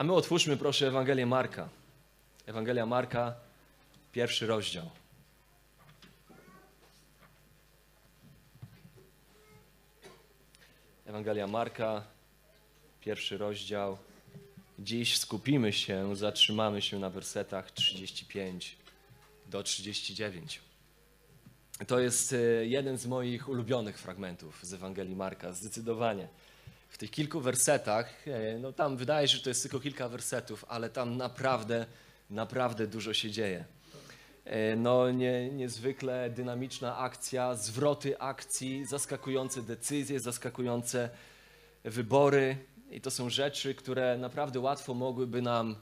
A 0.00 0.04
my 0.04 0.12
otwórzmy 0.12 0.56
proszę 0.56 0.88
Ewangelię 0.88 1.26
Marka. 1.26 1.68
Ewangelia 2.46 2.86
Marka, 2.86 3.34
pierwszy 4.12 4.46
rozdział. 4.46 4.90
Ewangelia 11.06 11.46
Marka, 11.46 12.02
pierwszy 13.00 13.38
rozdział. 13.38 13.98
Dziś 14.78 15.18
skupimy 15.18 15.72
się, 15.72 16.16
zatrzymamy 16.16 16.82
się 16.82 16.98
na 16.98 17.10
wersetach 17.10 17.70
35 17.70 18.76
do 19.46 19.62
39. 19.62 20.60
To 21.86 21.98
jest 21.98 22.32
e, 22.32 22.36
jeden 22.66 22.98
z 22.98 23.06
moich 23.06 23.48
ulubionych 23.48 23.98
fragmentów 23.98 24.58
z 24.62 24.74
Ewangelii 24.74 25.16
Marka, 25.16 25.52
zdecydowanie. 25.52 26.28
W 26.90 26.98
tych 26.98 27.10
kilku 27.10 27.40
wersetach, 27.40 28.28
e, 28.28 28.58
no 28.58 28.72
tam 28.72 28.96
wydaje 28.96 29.28
się, 29.28 29.36
że 29.36 29.42
to 29.42 29.50
jest 29.50 29.62
tylko 29.62 29.80
kilka 29.80 30.08
wersetów, 30.08 30.64
ale 30.68 30.90
tam 30.90 31.16
naprawdę, 31.16 31.86
naprawdę 32.30 32.86
dużo 32.86 33.14
się 33.14 33.30
dzieje. 33.30 33.64
E, 34.44 34.76
No, 34.76 35.10
nie, 35.10 35.50
niezwykle 35.50 36.30
dynamiczna 36.30 36.96
akcja, 36.98 37.54
zwroty 37.54 38.18
akcji, 38.18 38.84
zaskakujące 38.84 39.62
decyzje, 39.62 40.20
zaskakujące 40.20 41.10
wybory. 41.84 42.56
I 42.90 43.00
to 43.00 43.10
są 43.10 43.30
rzeczy, 43.30 43.74
które 43.74 44.18
naprawdę 44.18 44.60
łatwo 44.60 44.94
mogłyby 44.94 45.42
nam 45.42 45.76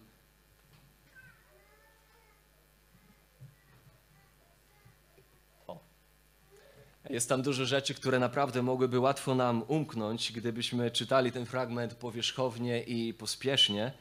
Jest 7.11 7.29
tam 7.29 7.43
dużo 7.43 7.67
rzeczy, 7.67 7.95
które 7.95 8.19
naprawdę 8.19 8.63
mogłyby 8.63 9.01
łatwo 9.01 9.35
nam 9.35 9.65
umknąć, 9.69 10.33
gdybyśmy 10.33 10.91
czytali 10.91 11.33
ten 11.33 11.47
fragment 11.47 11.95
powierzchownie 11.95 12.83
i 12.83 13.15
pospiesznie. 13.15 13.93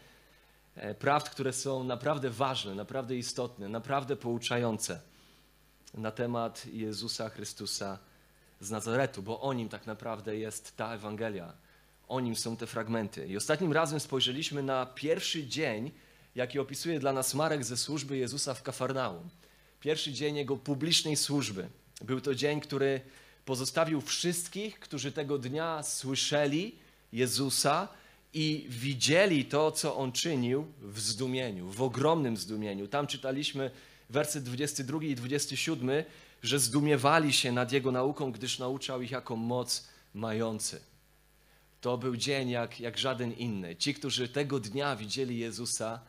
E, 0.75 0.95
Prawd, 0.95 1.29
które 1.29 1.53
są 1.53 1.83
naprawdę 1.83 2.29
ważne, 2.29 2.75
naprawdę 2.75 3.15
istotne, 3.15 3.69
naprawdę 3.69 4.15
pouczające 4.15 5.01
na 5.93 6.11
temat 6.11 6.65
Jezusa 6.65 7.29
Chrystusa 7.29 7.99
z 8.59 8.71
Nazaretu, 8.71 9.23
bo 9.23 9.41
o 9.41 9.53
nim 9.53 9.69
tak 9.69 9.87
naprawdę 9.87 10.37
jest 10.37 10.77
ta 10.77 10.93
Ewangelia. 10.93 11.53
O 12.07 12.19
nim 12.19 12.35
są 12.35 12.57
te 12.57 12.67
fragmenty. 12.67 13.27
I 13.27 13.37
ostatnim 13.37 13.73
razem 13.73 13.99
spojrzeliśmy 13.99 14.63
na 14.63 14.85
pierwszy 14.85 15.47
dzień, 15.47 15.91
jaki 16.35 16.59
opisuje 16.59 16.99
dla 16.99 17.13
nas 17.13 17.33
Marek 17.33 17.63
ze 17.63 17.77
służby 17.77 18.17
Jezusa 18.17 18.53
w 18.53 18.63
Kafarnaum. 18.63 19.29
Pierwszy 19.79 20.13
dzień 20.13 20.35
jego 20.35 20.57
publicznej 20.57 21.15
służby. 21.15 21.69
Był 22.01 22.21
to 22.21 22.35
dzień, 22.35 22.61
który 22.61 23.01
pozostawił 23.45 24.01
wszystkich, 24.01 24.79
którzy 24.79 25.11
tego 25.11 25.37
dnia 25.37 25.83
słyszeli 25.83 26.75
Jezusa 27.13 27.87
i 28.33 28.65
widzieli 28.69 29.45
to, 29.45 29.71
co 29.71 29.95
on 29.95 30.11
czynił 30.11 30.67
w 30.81 30.99
zdumieniu, 30.99 31.69
w 31.69 31.81
ogromnym 31.81 32.37
zdumieniu. 32.37 32.87
Tam 32.87 33.07
czytaliśmy 33.07 33.71
werset 34.09 34.43
22 34.43 35.03
i 35.03 35.15
27, 35.15 35.89
że 36.43 36.59
zdumiewali 36.59 37.33
się 37.33 37.51
nad 37.51 37.71
jego 37.71 37.91
nauką, 37.91 38.31
gdyż 38.31 38.59
nauczał 38.59 39.01
ich 39.01 39.11
jako 39.11 39.35
moc 39.35 39.87
mający. 40.13 40.81
To 41.81 41.97
był 41.97 42.17
dzień 42.17 42.49
jak, 42.49 42.79
jak 42.79 42.97
żaden 42.97 43.33
inny. 43.33 43.75
Ci, 43.75 43.93
którzy 43.93 44.29
tego 44.29 44.59
dnia 44.59 44.95
widzieli 44.95 45.37
Jezusa, 45.37 45.99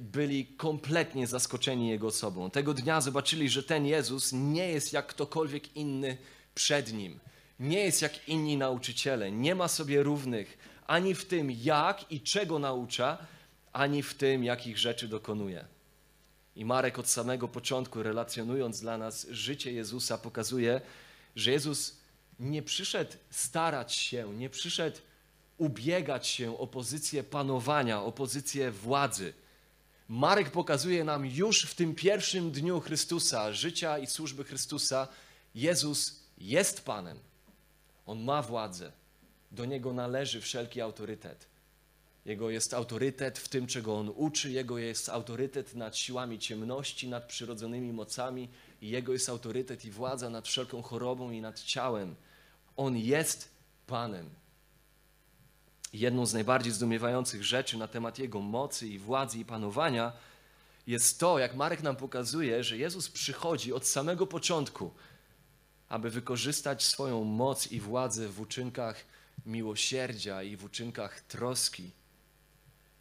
byli 0.00 0.46
kompletnie 0.46 1.26
zaskoczeni 1.26 1.88
Jego 1.88 2.06
osobą. 2.06 2.50
Tego 2.50 2.74
dnia 2.74 3.00
zobaczyli, 3.00 3.48
że 3.48 3.62
ten 3.62 3.86
Jezus 3.86 4.32
nie 4.32 4.68
jest 4.68 4.92
jak 4.92 5.06
ktokolwiek 5.06 5.76
inny 5.76 6.16
przed 6.54 6.92
Nim. 6.92 7.20
Nie 7.60 7.78
jest 7.78 8.02
jak 8.02 8.28
inni 8.28 8.56
nauczyciele. 8.56 9.32
Nie 9.32 9.54
ma 9.54 9.68
sobie 9.68 10.02
równych 10.02 10.58
ani 10.86 11.14
w 11.14 11.24
tym, 11.24 11.50
jak 11.50 12.12
i 12.12 12.20
czego 12.20 12.58
naucza, 12.58 13.18
ani 13.72 14.02
w 14.02 14.14
tym, 14.14 14.44
jakich 14.44 14.78
rzeczy 14.78 15.08
dokonuje. 15.08 15.64
I 16.56 16.64
Marek 16.64 16.98
od 16.98 17.08
samego 17.08 17.48
początku, 17.48 18.02
relacjonując 18.02 18.80
dla 18.80 18.98
nas 18.98 19.26
życie 19.30 19.72
Jezusa, 19.72 20.18
pokazuje, 20.18 20.80
że 21.36 21.50
Jezus 21.50 21.96
nie 22.40 22.62
przyszedł 22.62 23.12
starać 23.30 23.94
się, 23.94 24.34
nie 24.34 24.50
przyszedł 24.50 24.98
ubiegać 25.58 26.26
się 26.26 26.58
o 26.58 26.66
pozycję 26.66 27.24
panowania, 27.24 28.02
o 28.02 28.12
pozycję 28.12 28.70
władzy. 28.70 29.32
Marek 30.08 30.50
pokazuje 30.50 31.04
nam 31.04 31.26
już 31.26 31.62
w 31.62 31.74
tym 31.74 31.94
pierwszym 31.94 32.50
dniu 32.50 32.80
Chrystusa, 32.80 33.52
życia 33.52 33.98
i 33.98 34.06
służby 34.06 34.44
Chrystusa, 34.44 35.08
Jezus 35.54 36.20
jest 36.38 36.84
Panem. 36.84 37.18
On 38.06 38.24
ma 38.24 38.42
władzę. 38.42 38.92
Do 39.52 39.64
Niego 39.64 39.92
należy 39.92 40.40
wszelki 40.40 40.80
autorytet. 40.80 41.46
Jego 42.24 42.50
jest 42.50 42.74
autorytet 42.74 43.38
w 43.38 43.48
tym, 43.48 43.66
czego 43.66 43.98
On 43.98 44.12
uczy, 44.16 44.50
Jego 44.50 44.78
jest 44.78 45.08
autorytet 45.08 45.74
nad 45.74 45.96
siłami 45.96 46.38
ciemności, 46.38 47.08
nad 47.08 47.24
przyrodzonymi 47.24 47.92
mocami 47.92 48.48
i 48.80 48.90
Jego 48.90 49.12
jest 49.12 49.28
autorytet 49.28 49.84
i 49.84 49.90
władza 49.90 50.30
nad 50.30 50.48
wszelką 50.48 50.82
chorobą 50.82 51.30
i 51.30 51.40
nad 51.40 51.60
ciałem. 51.60 52.14
On 52.76 52.96
jest 52.96 53.48
Panem. 53.86 54.30
Jedną 55.94 56.26
z 56.26 56.34
najbardziej 56.34 56.72
zdumiewających 56.72 57.44
rzeczy 57.44 57.78
na 57.78 57.88
temat 57.88 58.18
Jego 58.18 58.40
mocy 58.40 58.88
i 58.88 58.98
władzy 58.98 59.38
i 59.38 59.44
panowania 59.44 60.12
jest 60.86 61.20
to, 61.20 61.38
jak 61.38 61.54
Marek 61.54 61.82
nam 61.82 61.96
pokazuje, 61.96 62.64
że 62.64 62.78
Jezus 62.78 63.10
przychodzi 63.10 63.72
od 63.72 63.86
samego 63.86 64.26
początku, 64.26 64.90
aby 65.88 66.10
wykorzystać 66.10 66.84
swoją 66.84 67.24
moc 67.24 67.72
i 67.72 67.80
władzę 67.80 68.28
w 68.28 68.40
uczynkach 68.40 69.04
miłosierdzia 69.46 70.42
i 70.42 70.56
w 70.56 70.64
uczynkach 70.64 71.20
troski. 71.20 71.90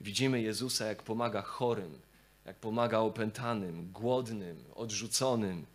Widzimy 0.01 0.41
Jezusa, 0.41 0.85
jak 0.85 1.03
pomaga 1.03 1.41
chorym, 1.41 1.99
jak 2.45 2.55
pomaga 2.55 2.99
opętanym, 2.99 3.91
głodnym, 3.91 4.63
odrzuconym. 4.75 5.65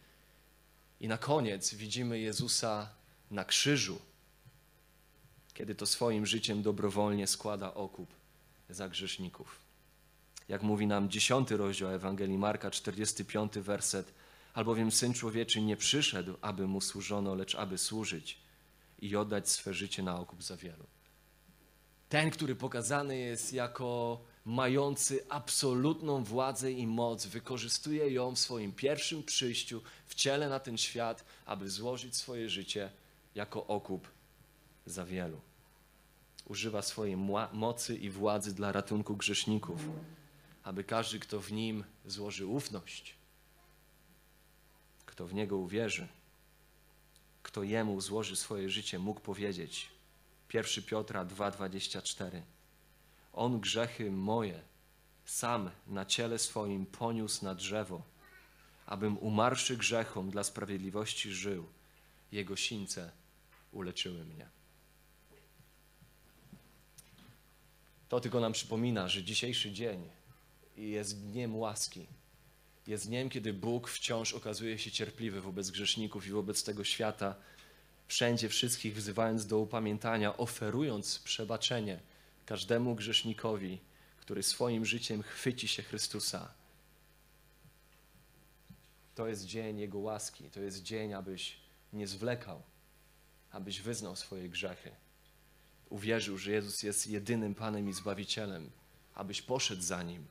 I 1.01 1.09
na 1.09 1.19
koniec 1.19 1.75
widzimy 1.75 2.19
Jezusa 2.19 2.91
na 3.31 3.45
krzyżu, 3.45 3.99
kiedy 5.59 5.75
to 5.75 5.87
swoim 5.87 6.27
życiem 6.27 6.63
dobrowolnie 6.63 7.27
składa 7.27 7.75
okup 7.75 8.15
za 8.71 8.89
grzeszników. 8.89 9.61
Jak 10.49 10.63
mówi 10.63 10.87
nam 10.87 11.11
dziesiąty 11.11 11.57
rozdział 11.57 11.91
Ewangelii 11.91 12.39
Marka, 12.39 12.71
45 12.71 13.53
werset, 13.53 14.15
albowiem 14.55 14.93
Syn 14.93 15.15
Człowieczy 15.15 15.63
nie 15.63 15.77
przyszedł, 15.77 16.35
aby 16.41 16.67
Mu 16.67 16.81
służono, 16.81 17.35
lecz 17.35 17.55
aby 17.55 17.79
służyć 17.79 18.39
i 18.99 19.17
oddać 19.17 19.49
swe 19.49 19.75
życie 19.75 20.03
na 20.03 20.21
okup 20.21 20.43
za 20.43 20.57
wielu. 20.57 20.85
Ten, 22.09 22.31
który 22.31 22.55
pokazany 22.55 23.19
jest 23.19 23.53
jako 23.53 24.21
mający 24.45 25.27
absolutną 25.29 26.25
władzę 26.25 26.73
i 26.73 26.87
moc, 26.87 27.27
wykorzystuje 27.27 28.11
ją 28.11 28.35
w 28.35 28.39
swoim 28.39 28.73
pierwszym 28.73 29.23
przyjściu 29.23 29.83
w 30.07 30.15
ciele 30.15 30.49
na 30.49 30.61
ten 30.61 30.79
świat, 30.79 31.25
aby 31.47 31.71
złożyć 31.71 32.17
swoje 32.17 32.49
życie 32.49 32.91
jako 33.35 33.67
okup 33.67 34.09
za 34.87 35.05
wielu. 35.05 35.48
Używa 36.49 36.83
swojej 36.83 37.17
mocy 37.53 37.97
i 37.97 38.11
władzy 38.11 38.55
dla 38.55 38.73
ratunku 38.73 39.17
grzeszników, 39.17 39.81
aby 40.63 40.85
każdy, 40.85 41.19
kto 41.19 41.41
w 41.41 41.53
nim 41.53 41.85
złoży 42.07 42.47
ufność, 42.47 43.15
kto 45.07 45.27
w 45.27 45.35
niego 45.35 45.57
uwierzy, 45.57 46.09
kto 47.43 47.63
jemu 47.63 48.01
złoży 48.01 48.37
swoje 48.37 48.71
życie, 48.71 48.99
mógł 48.99 49.21
powiedzieć 49.21 49.91
1 50.55 50.85
Piotra 50.85 51.25
2,24 51.25 52.43
On 53.33 53.61
grzechy 53.61 54.11
moje 54.11 54.63
sam 55.25 55.71
na 55.87 56.05
ciele 56.05 56.39
swoim 56.39 56.87
poniósł 56.87 57.45
na 57.45 57.55
drzewo, 57.55 58.03
abym 58.87 59.19
umarszy 59.19 59.77
grzechom 59.77 60.31
dla 60.31 60.45
sprawiedliwości 60.45 61.33
żył. 61.33 61.67
Jego 62.33 62.57
sińce 62.57 63.11
uleczyły 63.73 64.25
mnie. 64.25 64.58
To 68.09 68.21
tylko 68.21 68.41
nam 68.41 68.53
przypomina, 68.53 69.09
że 69.09 69.23
dzisiejszy 69.23 69.73
dzień 69.73 70.09
jest 70.77 71.21
dniem 71.21 71.57
łaski. 71.57 72.07
Jest 72.87 73.07
dniem, 73.07 73.31
kiedy 73.31 73.53
Bóg 73.53 73.89
wciąż 73.89 74.35
okazuje 74.35 74.79
się 74.79 74.91
cierpliwy 74.91 75.41
wobec 75.41 75.71
grzeszników 75.71 76.27
i 76.27 76.31
wobec 76.31 76.65
tego 76.65 76.85
świata, 76.85 77.35
wszędzie 78.07 78.49
wszystkich 78.49 78.97
wzywając 78.97 79.47
do 79.47 79.59
upamiętania, 79.59 80.37
oferując 80.37 81.19
przebaczenie 81.19 82.01
każdemu 82.47 82.95
grzesznikowi, 82.95 83.79
który 84.21 84.43
swoim 84.43 84.85
życiem 84.85 85.23
chwyci 85.23 85.69
się 85.69 85.83
Chrystusa. 85.83 86.55
To 89.15 89.29
jest 89.29 89.45
dzień 89.45 89.79
Jego 89.79 89.99
łaski, 89.99 90.45
to 90.45 90.61
jest 90.61 90.83
dzień, 90.83 91.15
abyś 91.15 91.57
nie 91.93 92.07
zwlekał, 92.07 92.63
abyś 93.51 93.81
wyznał 93.81 94.17
swoje 94.17 94.49
grzechy. 94.49 94.91
Uwierzył, 95.89 96.39
że 96.39 96.53
Jezus 96.53 96.83
jest 96.83 97.07
jedynym 97.07 97.55
Panem 97.55 97.89
i 97.89 97.93
Zbawicielem, 97.93 98.71
abyś 99.15 99.43
poszedł 99.43 99.83
za 99.83 100.03
Nim. 100.03 100.27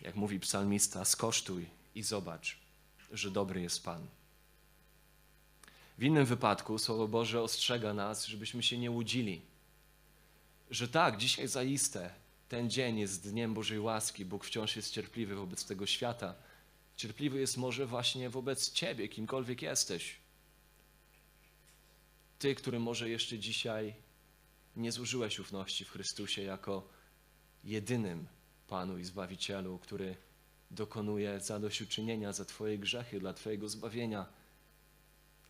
Jak 0.00 0.14
mówi 0.16 0.40
psalmista, 0.40 1.04
skosztuj 1.04 1.66
i 1.94 2.02
zobacz, 2.02 2.58
że 3.12 3.30
dobry 3.30 3.62
jest 3.62 3.84
Pan. 3.84 4.06
W 5.98 6.02
innym 6.02 6.24
wypadku 6.26 6.78
Słowo 6.78 7.08
Boże 7.08 7.42
ostrzega 7.42 7.94
nas, 7.94 8.26
żebyśmy 8.26 8.62
się 8.62 8.78
nie 8.78 8.90
łudzili, 8.90 9.42
że 10.70 10.88
tak, 10.88 11.16
dzisiaj 11.16 11.48
zaiste 11.48 12.10
ten 12.48 12.70
dzień 12.70 12.98
jest 12.98 13.30
dniem 13.30 13.54
Bożej 13.54 13.80
łaski. 13.80 14.24
Bóg 14.24 14.44
wciąż 14.44 14.76
jest 14.76 14.92
cierpliwy 14.92 15.34
wobec 15.34 15.64
tego 15.64 15.86
świata. 15.86 16.34
Cierpliwy 16.96 17.40
jest 17.40 17.56
może 17.56 17.86
właśnie 17.86 18.30
wobec 18.30 18.72
Ciebie, 18.72 19.08
kimkolwiek 19.08 19.62
jesteś. 19.62 20.16
Ty, 22.38 22.54
który 22.54 22.78
może 22.78 23.08
jeszcze 23.08 23.38
dzisiaj 23.38 23.94
nie 24.76 24.92
złożyłeś 24.92 25.38
ufności 25.38 25.84
w 25.84 25.90
Chrystusie 25.90 26.42
jako 26.42 26.88
jedynym 27.64 28.28
Panu 28.68 28.98
i 28.98 29.04
Zbawicielu, 29.04 29.78
który 29.78 30.16
dokonuje 30.70 31.40
zadośćuczynienia 31.40 32.32
za 32.32 32.44
Twoje 32.44 32.78
grzechy, 32.78 33.20
dla 33.20 33.34
Twojego 33.34 33.68
zbawienia. 33.68 34.26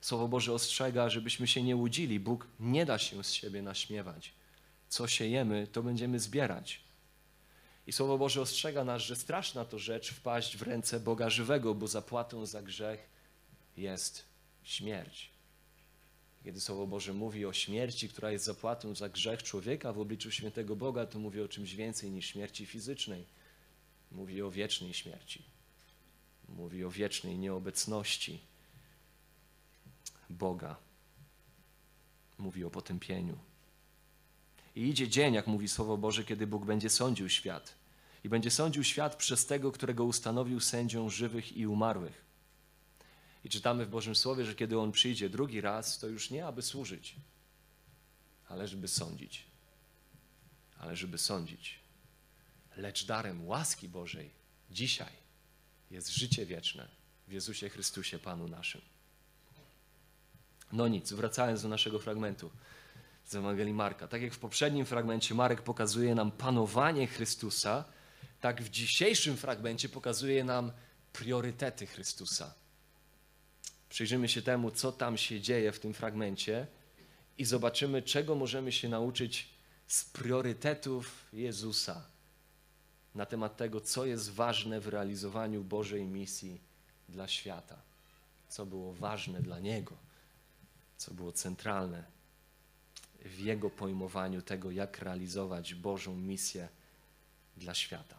Słowo 0.01 0.29
Boże 0.29 0.53
ostrzega, 0.53 1.09
żebyśmy 1.09 1.47
się 1.47 1.63
nie 1.63 1.77
łudzili. 1.77 2.21
Bóg 2.21 2.47
nie 2.61 2.87
da 2.87 2.99
się 2.99 3.25
z 3.25 3.33
siebie 3.33 3.63
naśmiewać. 3.63 4.33
Co 4.89 5.09
siejemy, 5.09 5.67
to 5.67 5.83
będziemy 5.83 6.21
zbierać. 6.21 6.81
I 7.87 7.93
Słowo 7.93 8.19
Boże 8.19 8.41
ostrzega 8.41 8.85
nas, 8.85 9.03
że 9.03 9.17
straszna 9.17 9.65
to 9.65 9.79
rzecz 9.79 10.13
wpaść 10.13 10.57
w 10.57 10.63
ręce 10.63 11.01
Boga 11.01 11.31
żywego, 11.31 11.75
bo 11.75 11.87
zapłatą 11.87 12.47
za 12.47 12.63
grzech 12.63 13.09
jest 13.77 14.25
śmierć. 14.63 15.38
Kiedy 16.45 16.61
Słowo 16.61 16.87
Boże 16.87 17.15
mówi 17.15 17.47
o 17.47 17.53
śmierci, 17.53 18.09
która 18.09 18.31
jest 18.33 18.45
zapłatą 18.45 18.95
za 18.95 19.09
grzech 19.09 19.43
człowieka 19.43 19.93
w 19.93 19.99
obliczu 19.99 20.31
świętego 20.31 20.77
Boga, 20.77 21.07
to 21.07 21.19
mówi 21.19 21.41
o 21.41 21.49
czymś 21.49 21.75
więcej 21.75 22.11
niż 22.11 22.27
śmierci 22.27 22.67
fizycznej. 22.67 23.25
Mówi 24.13 24.43
o 24.43 24.51
wiecznej 24.51 24.95
śmierci. 24.95 25.43
Mówi 26.49 26.85
o 26.85 26.91
wiecznej 26.91 27.39
nieobecności 27.39 28.41
Boga. 30.31 30.77
Mówi 32.39 32.65
o 32.65 32.71
potępieniu. 32.71 33.39
I 34.77 34.89
idzie 34.89 35.09
dzień, 35.09 35.35
jak 35.35 35.47
mówi 35.47 35.69
Słowo 35.69 35.97
Boże, 35.97 36.25
kiedy 36.25 36.47
Bóg 36.47 36.65
będzie 36.65 36.91
sądził 36.91 37.29
świat. 37.29 37.75
I 38.25 38.29
będzie 38.29 38.51
sądził 38.51 38.85
świat 38.85 39.17
przez 39.17 39.47
tego, 39.47 39.73
którego 39.73 40.05
ustanowił 40.05 40.61
sędzią 40.61 41.11
żywych 41.11 41.57
i 41.57 41.67
umarłych. 41.67 42.28
I 43.45 43.49
czytamy 43.49 43.87
w 43.87 43.91
Bożym 43.91 44.17
Słowie, 44.17 44.45
że 44.45 44.55
kiedy 44.55 44.79
On 44.79 44.93
przyjdzie 44.93 45.29
drugi 45.29 45.61
raz, 45.61 45.99
to 45.99 46.07
już 46.07 46.31
nie 46.31 46.47
aby 46.47 46.63
służyć, 46.63 47.17
ale 48.49 48.69
żeby 48.69 48.89
sądzić. 48.89 49.45
Ale 50.79 50.97
żeby 50.97 51.19
sądzić. 51.19 51.79
Lecz 52.77 53.07
darem 53.07 53.47
łaski 53.47 53.89
Bożej 53.89 54.31
dzisiaj 54.71 55.13
jest 55.91 56.09
życie 56.09 56.47
wieczne 56.47 56.89
w 57.29 57.33
Jezusie 57.33 57.69
Chrystusie, 57.69 58.19
Panu 58.19 58.49
naszym. 58.49 58.81
No 60.73 60.89
nic, 60.89 61.13
wracając 61.13 61.63
do 61.63 61.69
naszego 61.69 61.99
fragmentu 61.99 62.51
z 63.25 63.35
Ewangelii 63.35 63.75
Marka. 63.75 64.09
Tak 64.09 64.23
jak 64.23 64.35
w 64.35 64.39
poprzednim 64.39 64.87
fragmencie 64.87 65.35
Marek 65.35 65.63
pokazuje 65.63 66.15
nam 66.15 66.31
panowanie 66.31 67.07
Chrystusa, 67.07 67.85
tak 68.41 68.63
w 68.63 68.69
dzisiejszym 68.69 69.37
fragmencie 69.37 69.89
pokazuje 69.89 70.45
nam 70.45 70.73
priorytety 71.13 71.87
Chrystusa. 71.87 72.55
Przyjrzymy 73.89 74.29
się 74.29 74.43
temu, 74.43 74.71
co 74.71 74.93
tam 74.93 75.17
się 75.17 75.41
dzieje 75.41 75.73
w 75.73 75.81
tym 75.81 75.95
fragmencie 75.95 76.67
i 77.39 77.45
zobaczymy, 77.45 78.03
czego 78.03 78.35
możemy 78.35 78.73
się 78.73 78.89
nauczyć 78.89 79.49
z 79.87 80.05
priorytetów 80.05 81.29
Jezusa 81.33 82.05
na 83.15 83.27
temat 83.27 83.57
tego, 83.57 83.81
co 83.81 84.07
jest 84.07 84.31
ważne 84.31 84.81
w 84.81 84.89
realizowaniu 84.89 85.65
Bożej 85.65 86.05
misji 86.05 86.61
dla 87.09 87.29
świata, 87.29 87.77
co 88.49 88.67
było 88.67 88.95
ważne 88.95 89.43
dla 89.43 89.59
Niego, 89.59 89.97
co 90.97 91.15
było 91.15 91.33
centralne 91.33 92.05
w 93.25 93.39
Jego 93.39 93.71
pojmowaniu 93.71 94.43
tego, 94.43 94.71
jak 94.71 94.99
realizować 94.99 95.75
Bożą 95.75 96.17
misję 96.17 96.69
dla 97.57 97.75
świata. 97.75 98.19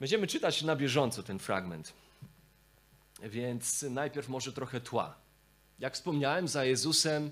Będziemy 0.00 0.26
czytać 0.26 0.62
na 0.62 0.76
bieżąco 0.76 1.22
ten 1.22 1.38
fragment, 1.38 1.92
więc 3.22 3.82
najpierw 3.82 4.28
może 4.28 4.52
trochę 4.52 4.80
tła. 4.80 5.16
Jak 5.78 5.94
wspomniałem, 5.94 6.48
za 6.48 6.64
Jezusem 6.64 7.30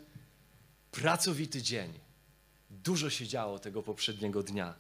pracowity 0.91 1.63
dzień. 1.63 1.93
Dużo 2.71 3.11
się 3.11 3.27
działo 3.27 3.59
tego 3.59 3.83
poprzedniego 3.83 4.43
dnia. 4.43 4.75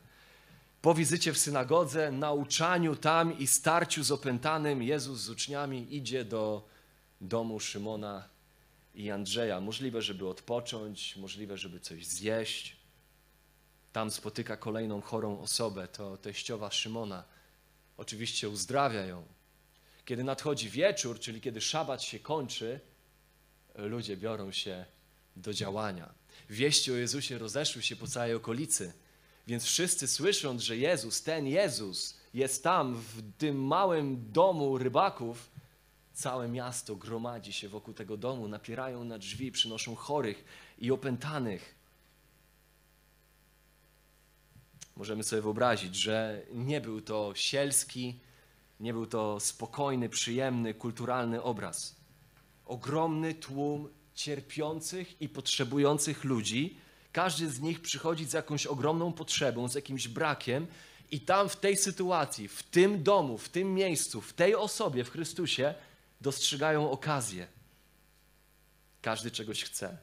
Po 0.83 0.95
wizycie 0.95 1.33
w 1.33 1.39
synagodze, 1.39 2.13
nauczaniu 2.13 2.97
tam 2.97 3.39
i 3.39 3.47
starciu 3.47 4.05
z 4.05 4.11
opętanym, 4.11 4.83
Jezus 4.83 5.21
z 5.21 5.29
uczniami 5.29 5.97
idzie 5.97 6.25
do 6.25 6.69
domu 7.21 7.61
Szymona 7.61 8.29
i 8.95 9.11
Andrzeja. 9.11 9.61
Możliwe, 9.61 10.03
żeby 10.03 10.29
odpocząć, 10.29 11.17
możliwe, 11.17 11.59
żeby 11.59 11.81
coś 11.81 12.07
zjeść. 12.07 12.77
Tam 13.93 14.11
spotyka 14.11 14.57
kolejną 14.57 15.01
chorą 15.01 15.41
osobę, 15.41 15.89
to 15.89 16.17
teściowa 16.17 16.71
Szymona. 16.71 17.25
Oczywiście 17.97 18.49
uzdrawia 18.49 19.07
ją. 19.07 19.25
Kiedy 20.05 20.25
nadchodzi 20.25 20.71
wieczór, 20.71 21.21
czyli 21.21 21.41
kiedy 21.41 21.61
szabat 21.61 22.03
się 22.03 22.19
kończy, 22.19 22.81
ludzie 23.75 24.17
biorą 24.17 24.53
się 24.53 24.85
do 25.37 25.55
działania. 25.55 26.15
Wieści 26.51 26.93
o 26.93 26.97
Jezusie 26.97 27.39
rozeszły 27.39 27.83
się 27.83 27.97
po 27.97 28.07
całej 28.07 28.35
okolicy, 28.35 28.93
więc 29.47 29.65
wszyscy 29.65 30.09
słysząc, 30.09 30.63
że 30.63 30.77
Jezus, 30.77 31.23
ten 31.23 31.47
Jezus 31.47 32.19
jest 32.35 32.65
tam 32.65 32.97
w 32.97 33.23
tym 33.39 33.67
małym 33.67 34.33
domu 34.33 34.79
rybaków, 34.79 35.51
całe 36.13 36.49
miasto 36.49 36.97
gromadzi 36.97 37.53
się 37.53 37.69
wokół 37.69 37.95
tego 37.95 38.17
domu, 38.17 38.49
napierają 38.49 39.05
na 39.05 39.19
drzwi, 39.19 39.53
przynoszą 39.53 39.95
chorych 39.95 40.45
i 40.79 40.91
opętanych. 40.91 41.75
Możemy 44.97 45.25
sobie 45.25 45.43
wyobrazić, 45.43 45.97
że 45.97 46.43
nie 46.53 46.81
był 46.81 47.01
to 47.01 47.33
sielski, 47.35 48.21
nie 48.81 48.93
był 48.93 49.07
to 49.07 49.41
spokojny, 49.41 50.09
przyjemny, 50.09 50.75
kulturalny 50.75 51.43
obraz. 51.43 51.97
Ogromny 52.67 53.35
tłum 53.35 53.89
cierpiących 54.15 55.23
i 55.23 55.29
potrzebujących 55.29 56.25
ludzi. 56.25 56.77
Każdy 57.13 57.51
z 57.51 57.61
nich 57.61 57.81
przychodzi 57.83 58.25
z 58.25 58.33
jakąś 58.33 58.67
ogromną 58.67 59.13
potrzebą, 59.13 59.69
z 59.69 59.75
jakimś 59.75 60.09
brakiem, 60.09 60.67
i 61.11 61.21
tam 61.21 61.49
w 61.49 61.57
tej 61.57 61.77
sytuacji, 61.77 62.49
w 62.49 62.63
tym 62.63 63.03
domu, 63.03 63.39
w 63.39 63.49
tym 63.49 63.75
miejscu, 63.75 64.21
w 64.21 64.33
tej 64.33 64.55
osobie, 64.55 65.05
w 65.05 65.11
Chrystusie, 65.11 65.75
dostrzegają 66.21 66.91
okazję. 66.91 67.47
Każdy 69.03 69.31
czegoś 69.31 69.65
chce. 69.65 69.99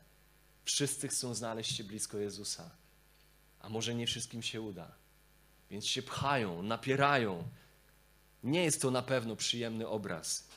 Wszyscy 0.65 1.07
chcą 1.07 1.33
znaleźć 1.33 1.77
się 1.77 1.83
blisko 1.83 2.17
Jezusa, 2.17 2.69
a 3.59 3.69
może 3.69 3.95
nie 3.95 4.07
wszystkim 4.07 4.41
się 4.41 4.61
uda. 4.61 4.91
Więc 5.69 5.85
się 5.85 6.01
pchają, 6.01 6.63
napierają. 6.63 7.43
Nie 8.43 8.63
jest 8.63 8.81
to 8.81 8.91
na 8.91 9.01
pewno 9.01 9.35
przyjemny 9.35 9.87
obraz. 9.87 10.47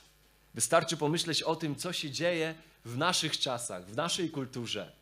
Wystarczy 0.55 0.97
pomyśleć 0.97 1.43
o 1.43 1.57
tym, 1.57 1.77
co 1.77 1.93
się 1.93 2.11
dzieje 2.11 2.55
w 2.85 2.97
naszych 2.97 3.39
czasach, 3.39 3.87
w 3.87 3.97
naszej 3.97 4.31
kulturze. 4.31 4.93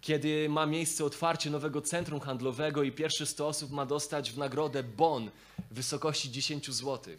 Kiedy 0.00 0.48
ma 0.48 0.66
miejsce 0.66 1.04
otwarcie 1.04 1.50
nowego 1.50 1.82
centrum 1.82 2.20
handlowego 2.20 2.82
i 2.82 2.92
pierwsze 2.92 3.26
100 3.26 3.48
osób 3.48 3.70
ma 3.70 3.86
dostać 3.86 4.32
w 4.32 4.38
nagrodę 4.38 4.82
bon 4.82 5.30
w 5.70 5.74
wysokości 5.74 6.32
10 6.32 6.70
zł. 6.70 7.14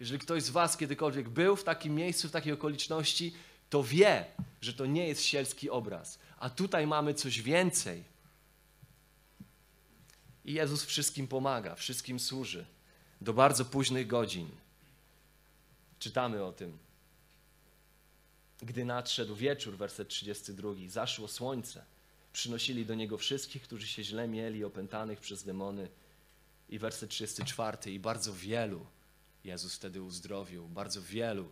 Jeżeli 0.00 0.18
ktoś 0.18 0.42
z 0.42 0.50
Was 0.50 0.76
kiedykolwiek 0.76 1.28
był 1.28 1.56
w 1.56 1.64
takim 1.64 1.94
miejscu, 1.94 2.28
w 2.28 2.32
takiej 2.32 2.52
okoliczności, 2.52 3.34
to 3.70 3.82
wie, 3.82 4.24
że 4.60 4.74
to 4.74 4.86
nie 4.86 5.08
jest 5.08 5.22
sielski 5.22 5.70
obraz. 5.70 6.18
A 6.38 6.50
tutaj 6.50 6.86
mamy 6.86 7.14
coś 7.14 7.42
więcej. 7.42 8.04
I 10.44 10.52
Jezus 10.52 10.84
wszystkim 10.84 11.28
pomaga, 11.28 11.74
wszystkim 11.74 12.20
służy 12.20 12.64
do 13.22 13.32
bardzo 13.32 13.64
późnych 13.64 14.06
godzin. 14.06 14.48
Czytamy 15.98 16.44
o 16.44 16.52
tym. 16.52 16.78
Gdy 18.62 18.84
nadszedł 18.84 19.34
wieczór, 19.34 19.76
werset 19.76 20.08
32, 20.08 20.70
zaszło 20.88 21.28
słońce. 21.28 21.84
Przynosili 22.32 22.86
do 22.86 22.94
niego 22.94 23.18
wszystkich, 23.18 23.62
którzy 23.62 23.86
się 23.86 24.04
źle 24.04 24.28
mieli, 24.28 24.64
opętanych 24.64 25.20
przez 25.20 25.44
demony. 25.44 25.88
I 26.68 26.78
werset 26.78 27.10
34, 27.10 27.92
i 27.92 27.98
bardzo 27.98 28.34
wielu 28.34 28.86
Jezus 29.44 29.74
wtedy 29.74 30.02
uzdrowił, 30.02 30.68
bardzo 30.68 31.02
wielu 31.02 31.48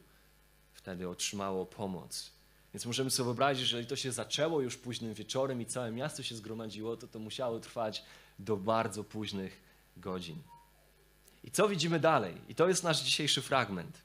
wtedy 0.72 1.08
otrzymało 1.08 1.66
pomoc. 1.66 2.32
Więc 2.74 2.86
możemy 2.86 3.10
sobie 3.10 3.24
wyobrazić, 3.24 3.66
że 3.66 3.76
jeżeli 3.76 3.88
to 3.88 3.96
się 3.96 4.12
zaczęło 4.12 4.60
już 4.60 4.76
późnym 4.76 5.14
wieczorem 5.14 5.60
i 5.60 5.66
całe 5.66 5.92
miasto 5.92 6.22
się 6.22 6.34
zgromadziło, 6.34 6.96
to 6.96 7.08
to 7.08 7.18
musiało 7.18 7.60
trwać 7.60 8.04
do 8.38 8.56
bardzo 8.56 9.04
późnych 9.04 9.60
godzin. 9.96 10.42
I 11.44 11.50
co 11.50 11.68
widzimy 11.68 12.00
dalej? 12.00 12.34
I 12.48 12.54
to 12.54 12.68
jest 12.68 12.84
nasz 12.84 13.02
dzisiejszy 13.02 13.42
fragment. 13.42 14.02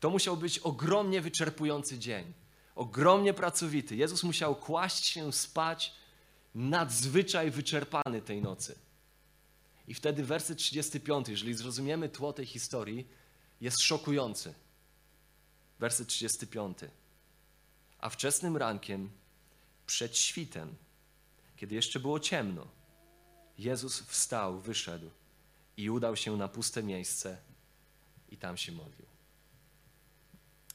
To 0.00 0.10
musiał 0.10 0.36
być 0.36 0.58
ogromnie 0.58 1.20
wyczerpujący 1.20 1.98
dzień, 1.98 2.32
ogromnie 2.74 3.34
pracowity. 3.34 3.96
Jezus 3.96 4.22
musiał 4.22 4.56
kłaść 4.56 5.06
się 5.06 5.32
spać 5.32 5.94
nadzwyczaj 6.54 7.50
wyczerpany 7.50 8.22
tej 8.22 8.42
nocy. 8.42 8.78
I 9.88 9.94
wtedy 9.94 10.24
werset 10.24 10.58
35, 10.58 11.28
jeżeli 11.28 11.54
zrozumiemy 11.54 12.08
tło 12.08 12.32
tej 12.32 12.46
historii, 12.46 13.08
jest 13.60 13.80
szokujący. 13.80 14.54
Werset 15.78 16.08
35. 16.08 16.78
A 17.98 18.08
wczesnym 18.08 18.56
rankiem, 18.56 19.10
przed 19.86 20.18
świtem, 20.18 20.74
kiedy 21.56 21.74
jeszcze 21.74 22.00
było 22.00 22.20
ciemno, 22.20 22.66
Jezus 23.58 24.00
wstał, 24.00 24.60
wyszedł 24.60 25.10
i 25.76 25.90
udał 25.90 26.16
się 26.16 26.36
na 26.36 26.48
puste 26.48 26.82
miejsce 26.82 27.38
i 28.28 28.36
tam 28.36 28.56
się 28.56 28.72
modlił. 28.72 29.06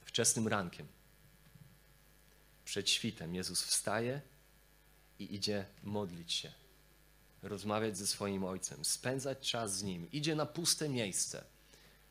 Wczesnym 0.05 0.47
rankiem, 0.47 0.87
przed 2.65 2.89
świtem, 2.89 3.35
Jezus 3.35 3.63
wstaje 3.63 4.21
i 5.19 5.35
idzie 5.35 5.65
modlić 5.83 6.33
się, 6.33 6.51
rozmawiać 7.43 7.97
ze 7.97 8.07
swoim 8.07 8.43
ojcem, 8.43 8.85
spędzać 8.85 9.51
czas 9.51 9.77
z 9.77 9.83
nim. 9.83 10.11
Idzie 10.11 10.35
na 10.35 10.45
puste 10.45 10.89
miejsce. 10.89 11.43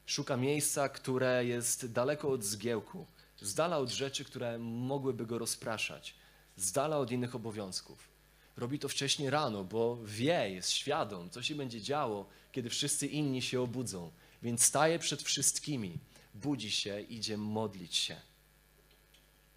Szuka 0.07 0.37
miejsca, 0.37 0.89
które 0.89 1.45
jest 1.45 1.93
daleko 1.93 2.29
od 2.29 2.45
zgiełku, 2.45 3.07
z 3.41 3.55
dala 3.55 3.79
od 3.79 3.91
rzeczy, 3.91 4.25
które 4.25 4.59
mogłyby 4.59 5.27
go 5.27 5.39
rozpraszać, 5.39 6.15
z 6.57 6.73
dala 6.73 6.99
od 6.99 7.11
innych 7.11 7.35
obowiązków. 7.35 8.16
Robi 8.57 8.79
to 8.79 8.89
wcześniej 8.89 9.31
rano, 9.31 9.65
bo 9.65 9.99
wie, 10.05 10.51
jest 10.51 10.71
świadom, 10.71 11.31
co 11.31 11.43
się 11.43 11.55
będzie 11.55 11.83
działo, 11.83 12.29
kiedy 12.53 12.71
wszyscy 12.71 13.07
inni 13.07 13.43
się 13.43 13.61
obudzą. 13.61 14.11
Więc 14.43 14.65
staje 14.65 14.99
przed 14.99 15.23
wszystkimi, 15.23 15.99
budzi 16.35 16.71
się, 16.71 17.01
idzie 17.01 17.37
modlić 17.37 17.97
się. 17.97 18.17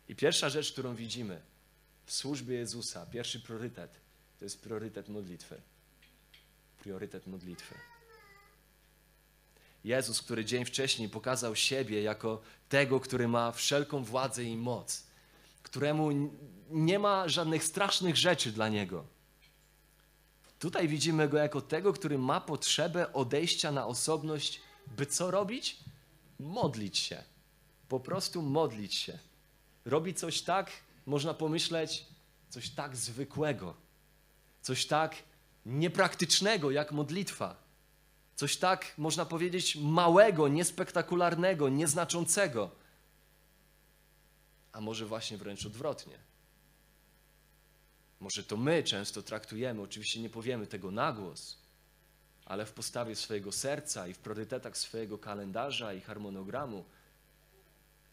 I 0.10 0.16
pierwsza 0.16 0.50
rzecz, 0.50 0.72
którą 0.72 0.96
widzimy 0.96 1.42
w 2.06 2.14
służbie 2.14 2.56
Jezusa, 2.56 3.06
pierwszy 3.06 3.40
priorytet, 3.40 3.92
to 4.40 4.46
jest 4.46 4.62
priorytet 4.62 5.10
modlitwy. 5.10 5.62
Priorytet 6.80 7.28
modlitwy. 7.28 7.76
Jezus, 9.84 10.22
który 10.22 10.46
dzień 10.46 10.66
wcześniej 10.66 11.10
pokazał 11.10 11.56
siebie 11.56 12.02
jako 12.02 12.42
tego, 12.70 13.00
który 13.00 13.28
ma 13.28 13.52
wszelką 13.52 14.04
władzę 14.04 14.44
i 14.44 14.58
moc, 14.58 15.04
któremu 15.70 16.10
nie 16.70 17.00
ma 17.00 17.28
żadnych 17.28 17.64
strasznych 17.64 18.18
rzeczy 18.18 18.52
dla 18.52 18.70
niego. 18.70 19.06
Tutaj 20.60 20.88
widzimy 20.88 21.30
go 21.30 21.38
jako 21.38 21.62
tego, 21.62 21.94
który 21.94 22.18
ma 22.18 22.42
potrzebę 22.42 23.14
odejścia 23.14 23.72
na 23.72 23.88
osobność, 23.88 24.62
by 24.98 25.06
co 25.06 25.32
robić? 25.32 25.80
Modlić 26.40 26.98
się. 26.98 27.24
Po 27.90 28.00
prostu 28.00 28.42
modlić 28.42 28.96
się. 28.96 29.20
Robi 29.86 30.14
coś 30.14 30.42
tak, 30.42 30.72
można 31.06 31.34
pomyśleć, 31.34 32.06
coś 32.50 32.70
tak 32.70 32.96
zwykłego, 32.96 33.76
coś 34.62 34.86
tak 34.86 35.16
niepraktycznego 35.66 36.72
jak 36.72 36.92
modlitwa 36.92 37.70
Coś 38.40 38.58
tak, 38.58 38.94
można 38.98 39.26
powiedzieć, 39.26 39.76
małego, 39.76 40.48
niespektakularnego, 40.48 41.70
nieznaczącego. 41.70 42.72
A 44.72 44.82
może 44.82 45.06
właśnie 45.06 45.38
wręcz 45.38 45.66
odwrotnie. 45.66 46.20
Może 48.20 48.44
to 48.44 48.58
my 48.58 48.84
często 48.84 49.22
traktujemy, 49.22 49.82
oczywiście 49.82 50.22
nie 50.22 50.30
powiemy 50.30 50.68
tego 50.68 50.92
na 50.92 51.14
głos, 51.14 51.58
ale 52.46 52.66
w 52.66 52.72
postawie 52.72 53.16
swojego 53.16 53.52
serca 53.52 54.08
i 54.08 54.14
w 54.14 54.20
priorytetach 54.20 54.78
swojego 54.78 55.18
kalendarza 55.18 55.94
i 55.94 56.02
harmonogramu, 56.02 56.86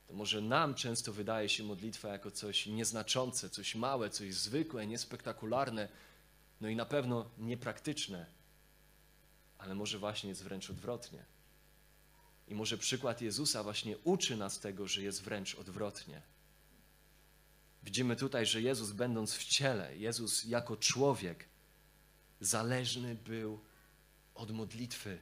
to 0.08 0.14
może 0.14 0.40
nam 0.40 0.74
często 0.74 1.12
wydaje 1.12 1.48
się 1.48 1.64
modlitwa 1.64 2.08
jako 2.08 2.30
coś 2.30 2.66
nieznaczące, 2.66 3.50
coś 3.50 3.74
małe, 3.74 4.10
coś 4.10 4.34
zwykłe, 4.34 4.86
niespektakularne, 4.86 5.88
no 6.60 6.68
i 6.68 6.76
na 6.76 6.84
pewno 6.84 7.30
niepraktyczne 7.38 8.26
ale 9.58 9.74
może 9.74 9.98
właśnie 9.98 10.28
jest 10.28 10.42
wręcz 10.42 10.70
odwrotnie. 10.70 11.24
I 12.48 12.54
może 12.54 12.78
przykład 12.78 13.20
Jezusa 13.20 13.62
właśnie 13.62 13.98
uczy 13.98 14.36
nas 14.36 14.60
tego, 14.60 14.88
że 14.88 15.02
jest 15.02 15.22
wręcz 15.22 15.54
odwrotnie. 15.54 16.22
Widzimy 17.86 18.16
tutaj, 18.16 18.46
że 18.46 18.62
Jezus, 18.62 18.92
będąc 18.92 19.34
w 19.34 19.44
ciele, 19.44 19.96
Jezus 19.96 20.44
jako 20.44 20.76
człowiek, 20.76 21.44
zależny 22.40 23.14
był 23.14 23.60
od 24.34 24.50
modlitwy. 24.50 25.18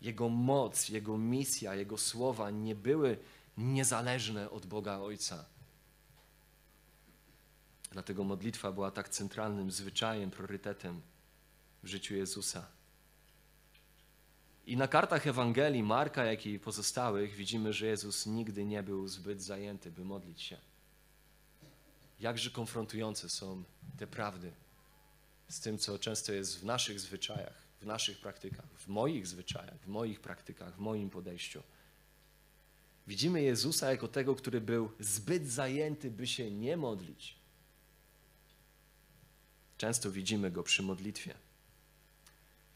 Jego 0.00 0.28
moc, 0.28 0.88
Jego 0.88 1.18
misja, 1.18 1.74
Jego 1.74 1.98
słowa 1.98 2.50
nie 2.50 2.74
były 2.74 3.18
niezależne 3.56 4.50
od 4.50 4.66
Boga 4.66 4.98
Ojca. 4.98 5.44
Dlatego 7.90 8.24
modlitwa 8.24 8.72
była 8.72 8.90
tak 8.90 9.08
centralnym 9.08 9.70
zwyczajem, 9.70 10.30
priorytetem 10.30 11.00
w 11.82 11.86
życiu 11.86 12.14
Jezusa. 12.14 12.66
I 14.66 14.76
na 14.76 14.88
kartach 14.88 15.26
Ewangelii 15.26 15.82
Marka, 15.82 16.24
jak 16.24 16.46
i 16.46 16.58
pozostałych 16.58 17.34
widzimy, 17.34 17.72
że 17.72 17.86
Jezus 17.86 18.26
nigdy 18.26 18.64
nie 18.64 18.82
był 18.82 19.08
zbyt 19.08 19.42
zajęty, 19.42 19.90
by 19.90 20.04
modlić 20.04 20.42
się. 20.42 20.68
Jakże 22.20 22.50
konfrontujące 22.50 23.28
są 23.28 23.64
te 23.98 24.06
prawdy 24.06 24.52
z 25.48 25.60
tym, 25.60 25.78
co 25.78 25.98
często 25.98 26.32
jest 26.32 26.60
w 26.60 26.64
naszych 26.64 27.00
zwyczajach, 27.00 27.62
w 27.80 27.86
naszych 27.86 28.20
praktykach, 28.20 28.66
w 28.76 28.88
moich 28.88 29.26
zwyczajach, 29.26 29.80
w 29.80 29.86
moich 29.86 30.20
praktykach, 30.20 30.74
w 30.74 30.78
moim 30.78 31.10
podejściu. 31.10 31.62
Widzimy 33.06 33.42
Jezusa 33.42 33.90
jako 33.90 34.08
tego, 34.08 34.34
który 34.34 34.60
był 34.60 34.90
zbyt 35.00 35.48
zajęty, 35.48 36.10
by 36.10 36.26
się 36.26 36.50
nie 36.50 36.76
modlić. 36.76 37.38
Często 39.78 40.10
widzimy 40.10 40.50
go 40.50 40.62
przy 40.62 40.82
modlitwie. 40.82 41.34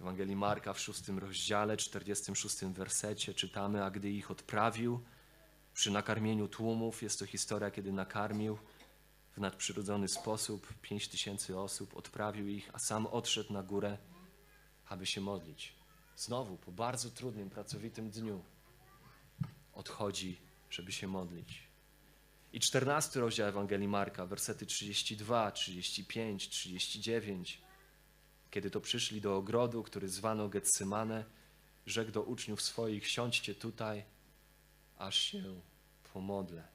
Ewangelii 0.01 0.37
Marka 0.37 0.73
w 0.73 0.81
szóstym 0.81 1.19
rozdziale, 1.19 1.77
46 1.77 2.57
wersecie 2.65 3.35
czytamy, 3.35 3.85
a 3.85 3.91
gdy 3.91 4.11
ich 4.11 4.31
odprawił 4.31 5.05
przy 5.75 5.91
nakarmieniu 5.91 6.49
tłumów, 6.49 7.03
jest 7.03 7.19
to 7.19 7.27
historia, 7.27 7.71
kiedy 7.71 7.93
nakarmił 7.93 8.59
w 9.37 9.39
nadprzyrodzony 9.39 10.09
sposób 10.09 10.75
pięć 10.83 11.09
tysięcy 11.09 11.59
osób, 11.59 11.97
odprawił 11.97 12.49
ich, 12.49 12.71
a 12.73 12.79
sam 12.79 13.07
odszedł 13.07 13.53
na 13.53 13.63
górę, 13.63 13.99
aby 14.89 15.07
się 15.07 15.21
modlić. 15.21 15.75
Znowu, 16.17 16.57
po 16.57 16.73
bardzo 16.73 17.11
trudnym, 17.11 17.51
pracowitym 17.51 18.11
dniu, 18.11 18.45
odchodzi, 19.73 20.41
żeby 20.71 20.93
się 20.93 21.07
modlić. 21.07 21.69
I 22.53 22.61
czternasty 22.61 23.21
rozdział 23.21 23.49
Ewangelii 23.49 23.89
Marka, 23.89 24.27
wersety 24.27 24.67
32, 24.67 25.51
35, 25.51 26.49
39 26.49 27.63
kiedy 28.53 28.71
to 28.71 28.81
przyszli 28.81 29.21
do 29.21 29.37
ogrodu, 29.37 29.83
który 29.83 30.09
zwano 30.09 30.49
Getsemane, 30.49 31.25
rzekł 31.87 32.13
do 32.13 32.23
uczniów 32.23 32.63
swoich: 32.63 33.09
Siądźcie 33.09 33.55
tutaj, 33.55 34.05
aż 34.99 35.19
się 35.19 35.61
pomodlę. 36.13 36.72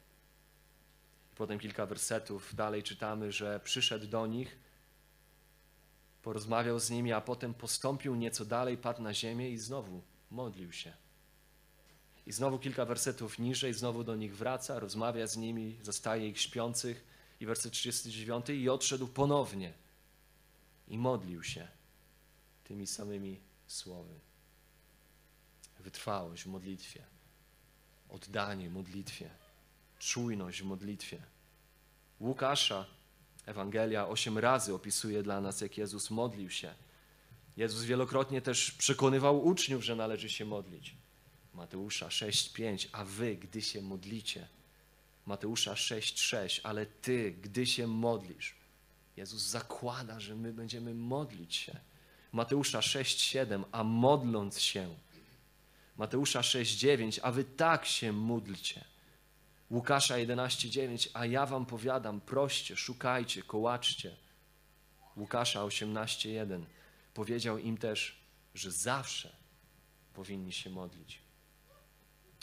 Potem 1.38 1.60
kilka 1.60 1.86
wersetów 1.86 2.56
dalej 2.56 2.84
czytamy, 2.84 3.32
że 3.32 3.60
przyszedł 3.60 4.08
do 4.08 4.28
nich, 4.28 4.58
porozmawiał 6.22 6.80
z 6.80 6.90
nimi, 6.90 7.14
a 7.14 7.22
potem 7.22 7.54
postąpił 7.54 8.16
nieco 8.16 8.46
dalej, 8.46 8.78
padł 8.78 9.02
na 9.02 9.14
ziemię 9.14 9.50
i 9.50 9.58
znowu 9.58 10.02
modlił 10.32 10.72
się. 10.72 10.94
I 12.26 12.32
znowu 12.32 12.60
kilka 12.60 12.86
wersetów 12.86 13.40
niżej, 13.40 13.74
znowu 13.74 14.04
do 14.04 14.16
nich 14.16 14.38
wraca, 14.38 14.80
rozmawia 14.80 15.28
z 15.28 15.38
nimi, 15.38 15.80
zostaje 15.82 16.30
ich 16.30 16.42
śpiących. 16.42 17.04
I 17.40 17.46
werset 17.46 17.74
39 17.74 18.50
i 18.50 18.70
odszedł 18.70 19.08
ponownie 19.08 19.74
i 20.88 20.98
modlił 20.98 21.44
się 21.44 21.68
tymi 22.64 22.88
samymi 22.88 23.40
słowy. 23.68 24.20
Wytrwałość 25.80 26.44
w 26.44 26.48
modlitwie, 26.48 27.04
oddanie 28.10 28.70
modlitwie, 28.70 29.30
czujność 30.00 30.62
w 30.62 30.66
modlitwie. 30.66 31.22
Łukasza 32.20 32.86
Ewangelia 33.48 34.08
osiem 34.08 34.38
razy 34.38 34.74
opisuje 34.74 35.24
dla 35.24 35.42
nas, 35.42 35.62
jak 35.62 35.78
Jezus 35.78 36.10
modlił 36.10 36.50
się. 36.50 36.74
Jezus 37.58 37.84
wielokrotnie 37.84 38.42
też 38.42 38.72
przekonywał 38.72 39.46
uczniów, 39.46 39.84
że 39.84 39.96
należy 39.96 40.30
się 40.30 40.46
modlić. 40.46 40.96
Mateusza 41.54 42.08
6:5, 42.08 42.88
a 42.92 43.06
wy, 43.06 43.36
gdy 43.36 43.62
się 43.62 43.82
modlicie. 43.82 44.48
Mateusza 45.26 45.74
6:6, 45.74 46.60
ale 46.64 46.86
ty, 46.86 47.32
gdy 47.32 47.66
się 47.66 47.88
modlisz. 47.88 48.56
Jezus 49.18 49.42
zakłada, 49.42 50.20
że 50.20 50.36
my 50.36 50.54
będziemy 50.54 50.94
modlić 50.94 51.56
się. 51.56 51.80
Mateusza 52.32 52.80
6:7, 52.80 53.64
a 53.72 53.84
modląc 53.84 54.60
się. 54.60 54.96
Mateusza 55.98 56.42
6:9, 56.42 57.20
a 57.24 57.32
wy 57.32 57.44
tak 57.44 57.86
się 57.86 58.12
módlcie. 58.12 58.84
Łukasza 59.72 60.16
11:9, 60.16 61.10
a 61.14 61.26
ja 61.26 61.46
wam 61.46 61.66
powiadam, 61.66 62.22
proście, 62.22 62.76
szukajcie, 62.76 63.44
kołaczcie. 63.44 64.16
Łukasza 65.18 65.64
18:1 65.64 66.66
powiedział 67.14 67.58
im 67.58 67.78
też, 67.78 68.22
że 68.56 68.72
zawsze 68.72 69.36
powinni 70.14 70.52
się 70.52 70.70
modlić. 70.70 71.22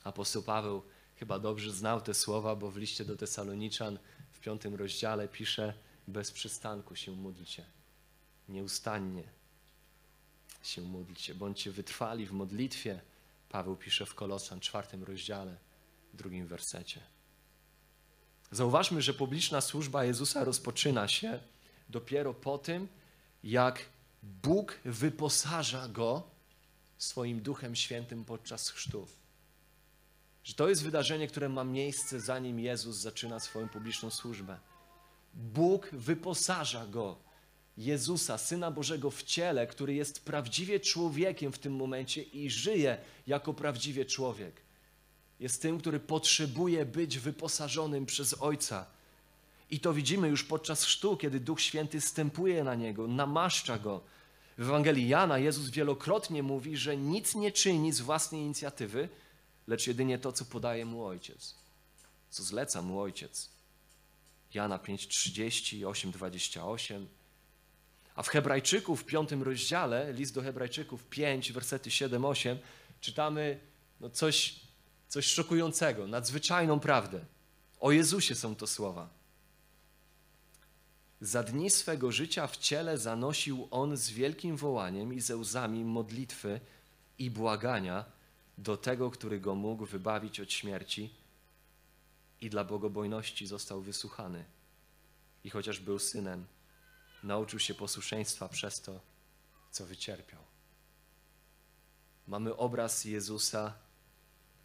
Apostoł 0.05 0.43
Paweł 0.43 0.83
chyba 1.17 1.39
dobrze 1.39 1.73
znał 1.73 2.01
te 2.01 2.15
słowa, 2.15 2.57
bo 2.57 2.71
w 2.71 2.77
liście 2.77 3.05
do 3.05 3.17
Tesaloniczan 3.17 3.99
w 4.33 4.41
piątym 4.41 4.75
rozdziale 4.75 5.29
pisze: 5.29 5.75
bez 6.09 6.31
przystanku 6.31 6.97
się 6.97 7.13
módlcie, 7.13 7.65
nieustannie 8.49 9.25
się 10.63 10.83
módlcie, 10.83 11.35
bądźcie 11.35 11.73
wytrwali 11.73 12.27
w 12.27 12.33
modlitwie. 12.33 13.01
Paweł 13.49 13.77
pisze 13.77 14.07
w 14.07 14.15
Kolosan 14.15 14.61
czwartym 14.61 15.05
rozdziale, 15.05 15.57
drugim 16.15 16.47
wersecie. 16.47 17.14
Zauważmy, 18.55 19.03
że 19.03 19.15
publiczna 19.15 19.61
służba 19.61 20.05
Jezusa 20.05 20.45
rozpoczyna 20.45 21.09
się 21.09 21.41
dopiero 21.89 22.35
po 22.35 22.59
tym, 22.59 22.89
jak 23.45 23.85
Bóg 24.23 24.79
wyposaża 24.85 25.89
go 25.89 26.23
swoim 26.99 27.41
Duchem 27.41 27.77
Świętym 27.77 28.25
podczas 28.25 28.71
chrztu. 28.71 29.07
Że 30.45 30.55
to 30.55 30.69
jest 30.69 30.83
wydarzenie, 30.83 31.29
które 31.29 31.49
ma 31.49 31.65
miejsce 31.65 32.21
zanim 32.21 32.61
Jezus 32.61 32.97
zaczyna 32.97 33.41
swoją 33.41 33.69
publiczną 33.69 34.11
służbę. 34.11 34.59
Bóg 35.35 35.91
wyposaża 35.93 36.87
go, 36.87 37.19
Jezusa, 37.77 38.39
Syna 38.39 38.71
Bożego 38.71 39.11
w 39.11 39.23
ciele, 39.23 39.67
który 39.67 39.95
jest 39.95 40.25
prawdziwie 40.25 40.81
człowiekiem 40.81 41.53
w 41.53 41.59
tym 41.59 41.77
momencie 41.77 42.23
i 42.23 42.51
żyje 42.51 42.99
jako 43.27 43.55
prawdziwie 43.55 44.05
człowiek. 44.05 44.64
Jest 45.41 45.63
tym, 45.63 45.79
który 45.79 46.01
potrzebuje 46.01 46.87
być 46.87 47.19
wyposażonym 47.19 48.07
przez 48.07 48.35
Ojca. 48.43 48.87
I 49.71 49.81
to 49.81 49.93
widzimy 49.93 50.29
już 50.29 50.45
podczas 50.45 50.85
chrztu, 50.85 51.17
kiedy 51.17 51.41
Duch 51.41 51.61
Święty 51.61 52.01
stępuje 52.01 52.65
na 52.65 52.75
niego, 52.75 53.09
namaszcza 53.09 53.79
go. 53.79 54.01
W 54.59 54.63
Ewangelii 54.63 55.09
Jana 55.09 55.39
Jezus 55.39 55.69
wielokrotnie 55.71 56.43
mówi, 56.43 56.77
że 56.77 56.97
nic 56.97 57.35
nie 57.35 57.53
czyni 57.53 57.93
z 57.93 58.01
własnej 58.01 58.41
inicjatywy, 58.41 59.09
lecz 59.67 59.87
jedynie 59.87 60.19
to, 60.19 60.33
co 60.33 60.45
podaje 60.45 60.85
mu 60.85 61.05
Ojciec, 61.05 61.55
co 62.31 62.43
zleca 62.43 62.83
mu 62.83 63.01
Ojciec. 63.01 63.51
Jana 64.55 64.79
5:30, 64.79 65.85
8:28. 65.87 67.07
A 68.15 68.23
w 68.23 68.29
Hebrajczyków 68.29 69.03
w 69.03 69.05
piątym 69.05 69.43
rozdziale, 69.43 70.13
list 70.13 70.35
do 70.35 70.43
Hebrajczyków 70.43 71.05
5, 71.05 71.53
wersety 71.53 71.91
7-8, 71.91 72.57
czytamy 73.01 73.61
no 74.01 74.11
coś, 74.11 74.61
coś 75.15 75.27
szokującego, 75.27 76.07
nadzwyczajną 76.07 76.81
prawdę. 76.81 77.25
O 77.81 77.93
Jezusie 77.93 78.35
są 78.35 78.57
to 78.57 78.67
słowa. 78.67 79.09
Za 81.21 81.43
dni 81.43 81.71
swego 81.71 82.13
życia 82.13 82.47
w 82.47 82.57
ciele 82.57 82.99
zanosił 82.99 83.69
on 83.71 83.97
z 83.97 84.11
wielkim 84.11 84.57
wołaniem 84.57 85.15
i 85.15 85.21
ze 85.21 85.37
łzami 85.37 85.85
modlitwy 85.85 86.61
i 87.19 87.31
błagania 87.31 88.05
do 88.59 88.77
tego, 88.77 89.11
który 89.11 89.41
go 89.41 89.55
mógł 89.55 89.87
wybawić 89.87 90.41
od 90.41 90.53
śmierci 90.53 91.15
i 92.41 92.51
dla 92.51 92.65
bogobojności 92.65 93.47
został 93.47 93.81
wysłuchany. 93.81 94.45
I 95.45 95.51
chociaż 95.51 95.81
był 95.81 95.99
synem, 95.99 96.47
nauczył 97.23 97.59
się 97.59 97.75
posłuszeństwa 97.75 98.49
przez 98.49 98.81
to, 98.81 99.01
co 99.71 99.87
wycierpiał. 99.87 100.41
Mamy 102.27 102.57
obraz 102.57 103.05
Jezusa 103.05 103.84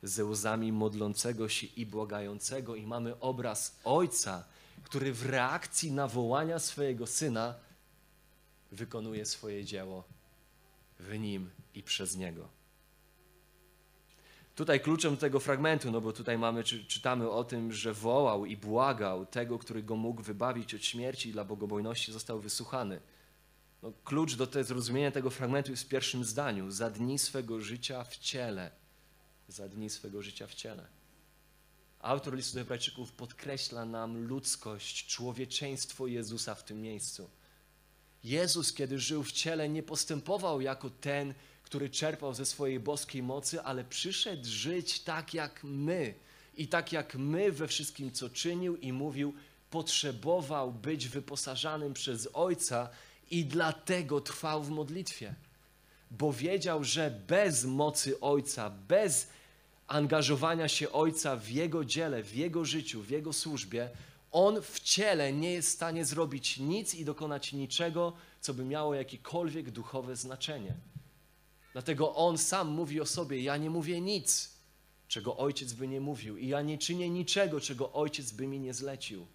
ze 0.04 0.26
łzami 0.26 0.72
modlącego 0.72 1.50
się 1.50 1.68
i 1.68 1.86
błagającego, 1.86 2.76
i 2.76 2.88
mamy 2.88 3.20
obraz 3.20 3.80
Ojca, 3.84 4.44
który 4.84 5.14
w 5.14 5.26
reakcji 5.26 5.92
na 5.92 6.08
wołania 6.08 6.60
swojego 6.60 7.08
syna 7.08 7.56
wykonuje 8.72 9.26
swoje 9.26 9.66
dzieło 9.66 10.04
w 11.00 11.18
nim 11.18 11.50
i 11.74 11.84
przez 11.84 12.16
niego. 12.18 12.60
Tutaj 14.56 14.80
kluczem 14.80 15.18
tego 15.18 15.40
fragmentu, 15.40 15.92
no 15.92 16.02
bo 16.02 16.14
tutaj 16.14 16.38
mamy, 16.38 16.64
czy, 16.64 16.86
czytamy 16.86 17.30
o 17.30 17.44
tym, 17.44 17.74
że 17.74 17.94
wołał 17.94 18.46
i 18.46 18.58
błagał 18.58 19.26
tego, 19.26 19.60
który 19.60 19.84
go 19.84 19.96
mógł 19.96 20.22
wybawić 20.22 20.74
od 20.74 20.84
śmierci 20.84 21.30
i 21.30 21.32
dla 21.32 21.44
bogobojności 21.44 22.12
został 22.12 22.40
wysłuchany. 22.40 23.00
No, 23.84 23.94
klucz 24.04 24.36
do 24.36 24.48
te, 24.48 24.64
zrozumienia 24.64 25.12
tego 25.12 25.30
fragmentu 25.30 25.72
jest 25.72 25.84
w 25.84 25.88
pierwszym 25.88 26.24
zdaniu. 26.24 26.72
Za 26.72 26.90
dni 26.90 27.20
swego 27.20 27.62
życia 27.62 28.04
w 28.04 28.18
ciele. 28.18 28.72
Za 29.50 29.70
dni 29.70 29.90
swego 29.90 30.22
życia 30.22 30.48
w 30.48 30.54
ciele. 30.54 30.88
Autor 32.00 32.36
listu 32.36 32.54
do 32.54 32.60
Hebrajczyków 32.60 33.12
podkreśla 33.12 33.86
nam 33.86 34.28
ludzkość, 34.28 35.08
człowieczeństwo 35.08 36.08
Jezusa 36.08 36.56
w 36.56 36.64
tym 36.64 36.82
miejscu. 36.82 37.30
Jezus, 38.24 38.74
kiedy 38.74 39.00
żył 39.00 39.24
w 39.24 39.32
ciele, 39.32 39.70
nie 39.70 39.84
postępował 39.84 40.62
jako 40.62 40.90
ten, 40.90 41.34
który 41.64 41.90
czerpał 41.90 42.34
ze 42.34 42.46
swojej 42.46 42.80
boskiej 42.80 43.24
mocy, 43.24 43.62
ale 43.62 43.84
przyszedł 43.84 44.46
żyć 44.46 45.00
tak 45.00 45.34
jak 45.34 45.64
my. 45.64 46.14
I 46.54 46.68
tak 46.68 46.92
jak 46.92 47.16
my 47.16 47.52
we 47.52 47.68
wszystkim, 47.68 48.12
co 48.12 48.30
czynił 48.30 48.76
i 48.76 48.94
mówił, 48.94 49.34
potrzebował 49.70 50.72
być 50.72 51.08
wyposażanym 51.08 51.94
przez 51.94 52.30
Ojca 52.34 52.90
i 53.32 53.46
dlatego 53.46 54.22
trwał 54.22 54.64
w 54.64 54.70
modlitwie. 54.70 55.36
Bo 56.12 56.34
wiedział, 56.34 56.84
że 56.84 57.12
bez 57.28 57.66
mocy 57.66 58.20
Ojca, 58.20 58.70
bez 58.70 59.39
angażowania 59.90 60.68
się 60.68 60.92
Ojca 60.92 61.36
w 61.36 61.50
Jego 61.50 61.86
dziele, 61.86 62.24
w 62.24 62.36
Jego 62.36 62.66
życiu, 62.66 63.02
w 63.02 63.10
Jego 63.10 63.34
służbie, 63.34 63.90
On 64.32 64.62
w 64.62 64.80
ciele 64.80 65.34
nie 65.34 65.52
jest 65.52 65.70
w 65.70 65.72
stanie 65.72 66.06
zrobić 66.06 66.58
nic 66.58 66.96
i 66.96 67.06
dokonać 67.06 67.54
niczego, 67.54 68.14
co 68.42 68.54
by 68.54 68.66
miało 68.66 68.96
jakiekolwiek 68.96 69.72
duchowe 69.72 70.16
znaczenie. 70.16 70.74
Dlatego 71.74 72.16
On 72.16 72.38
sam 72.38 72.68
mówi 72.68 73.02
o 73.02 73.06
sobie: 73.06 73.42
Ja 73.42 73.58
nie 73.58 73.70
mówię 73.70 74.02
nic, 74.02 74.52
czego 75.08 75.38
Ojciec 75.38 75.74
by 75.74 75.88
nie 75.88 76.02
mówił, 76.02 76.38
i 76.38 76.48
ja 76.48 76.62
nie 76.62 76.78
czynię 76.78 77.10
niczego, 77.10 77.60
czego 77.60 77.94
Ojciec 77.94 78.32
by 78.32 78.48
mi 78.48 78.60
nie 78.60 78.74
zlecił. 78.74 79.26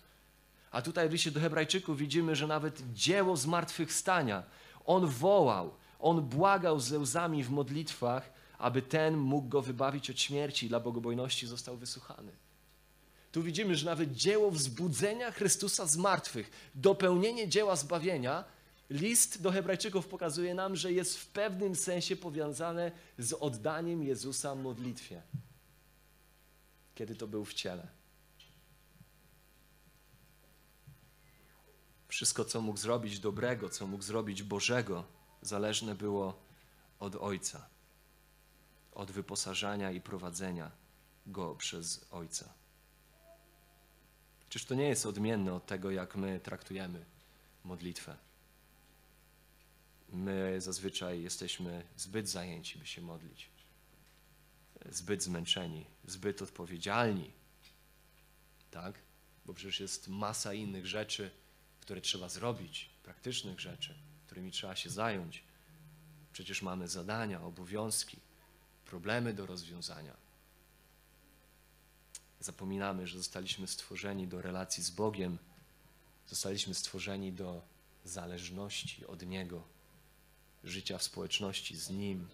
A 0.70 0.82
tutaj 0.82 1.08
w 1.08 1.12
liście 1.12 1.30
do 1.30 1.40
Hebrajczyków 1.40 1.98
widzimy, 1.98 2.36
że 2.36 2.46
nawet 2.46 2.82
dzieło 2.92 3.36
zmartwychwstania, 3.36 4.42
On 4.84 5.06
wołał, 5.06 5.74
On 5.98 6.20
błagał 6.20 6.80
ze 6.80 6.98
łzami 6.98 7.44
w 7.44 7.50
modlitwach, 7.50 8.30
aby 8.58 8.82
ten 8.82 9.16
mógł 9.16 9.48
go 9.48 9.62
wybawić 9.62 10.10
od 10.10 10.20
śmierci 10.20 10.68
dla 10.68 10.80
bogobojności 10.80 11.46
został 11.46 11.76
wysłuchany. 11.76 12.32
Tu 13.32 13.42
widzimy, 13.42 13.76
że 13.76 13.86
nawet 13.86 14.12
dzieło 14.12 14.50
wzbudzenia 14.50 15.30
Chrystusa 15.30 15.86
z 15.86 15.96
martwych, 15.96 16.50
dopełnienie 16.74 17.48
dzieła 17.48 17.76
zbawienia, 17.76 18.44
list 18.90 19.42
do 19.42 19.50
Hebrajczyków 19.50 20.06
pokazuje 20.06 20.54
nam, 20.54 20.76
że 20.76 20.92
jest 20.92 21.18
w 21.18 21.26
pewnym 21.26 21.76
sensie 21.76 22.16
powiązane 22.16 22.92
z 23.18 23.32
oddaniem 23.32 24.02
Jezusa 24.02 24.54
modlitwie, 24.54 25.22
kiedy 26.94 27.14
to 27.14 27.26
był 27.26 27.44
w 27.44 27.54
ciele. 27.54 27.86
Wszystko, 32.08 32.44
co 32.44 32.60
mógł 32.60 32.78
zrobić 32.78 33.18
dobrego, 33.18 33.68
co 33.68 33.86
mógł 33.86 34.02
zrobić 34.02 34.42
Bożego, 34.42 35.04
zależne 35.42 35.94
było 35.94 36.40
od 37.00 37.16
Ojca, 37.16 37.73
od 38.94 39.10
wyposażania 39.10 39.90
i 39.90 40.00
prowadzenia 40.00 40.70
Go 41.26 41.54
przez 41.54 42.06
Ojca. 42.10 42.54
Czyż 44.48 44.64
to 44.64 44.74
nie 44.74 44.88
jest 44.88 45.06
odmienne 45.06 45.54
od 45.54 45.66
tego, 45.66 45.90
jak 45.90 46.16
my 46.16 46.40
traktujemy 46.40 47.04
modlitwę? 47.64 48.16
My 50.08 50.60
zazwyczaj 50.60 51.22
jesteśmy 51.22 51.84
zbyt 51.96 52.28
zajęci, 52.28 52.78
by 52.78 52.86
się 52.86 53.02
modlić, 53.02 53.50
zbyt 54.90 55.22
zmęczeni, 55.22 55.86
zbyt 56.04 56.42
odpowiedzialni, 56.42 57.32
tak? 58.70 58.98
Bo 59.46 59.54
przecież 59.54 59.80
jest 59.80 60.08
masa 60.08 60.54
innych 60.54 60.86
rzeczy, 60.86 61.30
które 61.80 62.00
trzeba 62.00 62.28
zrobić, 62.28 62.90
praktycznych 63.02 63.60
rzeczy, 63.60 63.94
którymi 64.26 64.52
trzeba 64.52 64.76
się 64.76 64.90
zająć. 64.90 65.44
Przecież 66.32 66.62
mamy 66.62 66.88
zadania, 66.88 67.42
obowiązki, 67.42 68.18
problemy 68.94 69.34
do 69.34 69.46
rozwiązania. 69.46 70.16
Zapominamy, 72.40 73.06
że 73.06 73.18
zostaliśmy 73.18 73.66
stworzeni 73.66 74.26
do 74.28 74.42
relacji 74.42 74.82
z 74.82 74.90
Bogiem, 74.90 75.38
zostaliśmy 76.26 76.74
stworzeni 76.74 77.32
do 77.32 77.62
zależności 78.04 79.06
od 79.06 79.26
Niego, 79.26 79.62
życia 80.64 80.98
w 80.98 81.02
społeczności 81.02 81.76
z 81.76 81.90
Nim. 81.90 82.28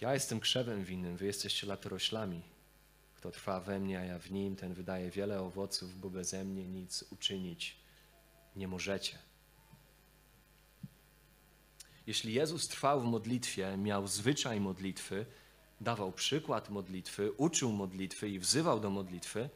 Ja 0.00 0.14
jestem 0.14 0.40
krzewem 0.40 0.84
winnym, 0.84 1.16
wy 1.16 1.26
jesteście 1.26 1.66
latoroślami. 1.66 2.42
Kto 3.14 3.30
trwa 3.30 3.60
we 3.60 3.80
mnie, 3.80 3.98
a 3.98 4.04
ja 4.04 4.18
w 4.18 4.30
nim, 4.30 4.56
ten 4.56 4.74
wydaje 4.74 5.10
wiele 5.10 5.40
owoców, 5.40 6.00
bo 6.00 6.10
beze 6.10 6.44
mnie 6.44 6.64
nic 6.64 7.04
uczynić 7.10 7.76
nie 8.56 8.68
możecie. 8.68 9.18
Jeśli 12.06 12.34
Jezus 12.34 12.68
trwał 12.68 13.00
w 13.00 13.04
modlitwie, 13.04 13.76
miał 13.76 14.06
zwyczaj 14.06 14.60
modlitwy, 14.60 15.26
dawał 15.80 16.12
przykład 16.12 16.70
modlitwy, 16.70 17.32
uczył 17.32 17.72
modlitwy 17.72 18.28
i 18.28 18.38
wzywał 18.38 18.80
do 18.80 18.90
modlitwy, 18.90 19.50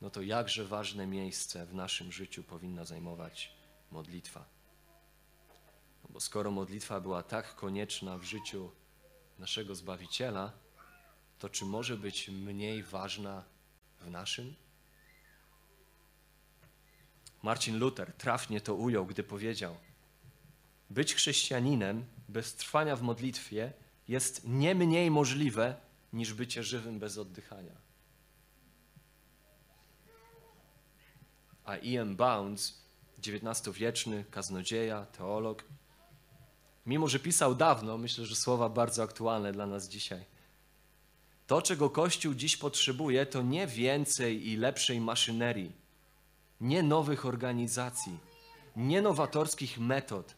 no 0.00 0.10
to 0.10 0.22
jakże 0.22 0.64
ważne 0.64 1.06
miejsce 1.06 1.66
w 1.66 1.74
naszym 1.74 2.12
życiu 2.12 2.42
powinna 2.42 2.84
zajmować 2.84 3.52
modlitwa. 3.90 4.44
No 6.02 6.10
bo 6.12 6.20
skoro 6.20 6.50
modlitwa 6.50 7.00
była 7.00 7.22
tak 7.22 7.54
konieczna 7.54 8.18
w 8.18 8.24
życiu 8.24 8.70
naszego 9.38 9.74
Zbawiciela, 9.74 10.52
to 11.38 11.48
czy 11.48 11.64
może 11.64 11.96
być 11.96 12.28
mniej 12.28 12.82
ważna 12.82 13.44
w 14.00 14.10
naszym? 14.10 14.54
Marcin 17.42 17.78
Luther 17.78 18.12
trafnie 18.12 18.60
to 18.60 18.74
ujął, 18.74 19.06
gdy 19.06 19.22
powiedział: 19.22 19.76
Być 20.94 21.14
chrześcijaninem 21.14 22.04
bez 22.28 22.54
trwania 22.54 22.96
w 22.96 23.02
modlitwie 23.02 23.72
jest 24.08 24.40
nie 24.44 24.74
mniej 24.74 25.10
możliwe 25.10 25.76
niż 26.12 26.34
bycie 26.34 26.62
żywym 26.62 26.98
bez 26.98 27.18
oddychania. 27.18 27.72
A 31.64 31.76
Ian 31.76 32.16
Bounds 32.16 32.82
XIX-wieczny 33.18 34.24
kaznodzieja, 34.30 35.06
teolog. 35.06 35.64
Mimo, 36.86 37.08
że 37.08 37.18
pisał 37.18 37.54
dawno, 37.54 37.98
myślę, 37.98 38.26
że 38.26 38.36
słowa 38.36 38.68
bardzo 38.68 39.02
aktualne 39.02 39.52
dla 39.52 39.66
nas 39.66 39.88
dzisiaj. 39.88 40.24
To, 41.46 41.62
czego 41.62 41.90
Kościół 41.90 42.34
dziś 42.34 42.56
potrzebuje, 42.56 43.26
to 43.26 43.42
nie 43.42 43.66
więcej 43.66 44.48
i 44.48 44.56
lepszej 44.56 45.00
maszynerii, 45.00 45.72
nie 46.60 46.82
nowych 46.82 47.26
organizacji, 47.26 48.18
nie 48.76 49.02
nowatorskich 49.02 49.78
metod, 49.78 50.34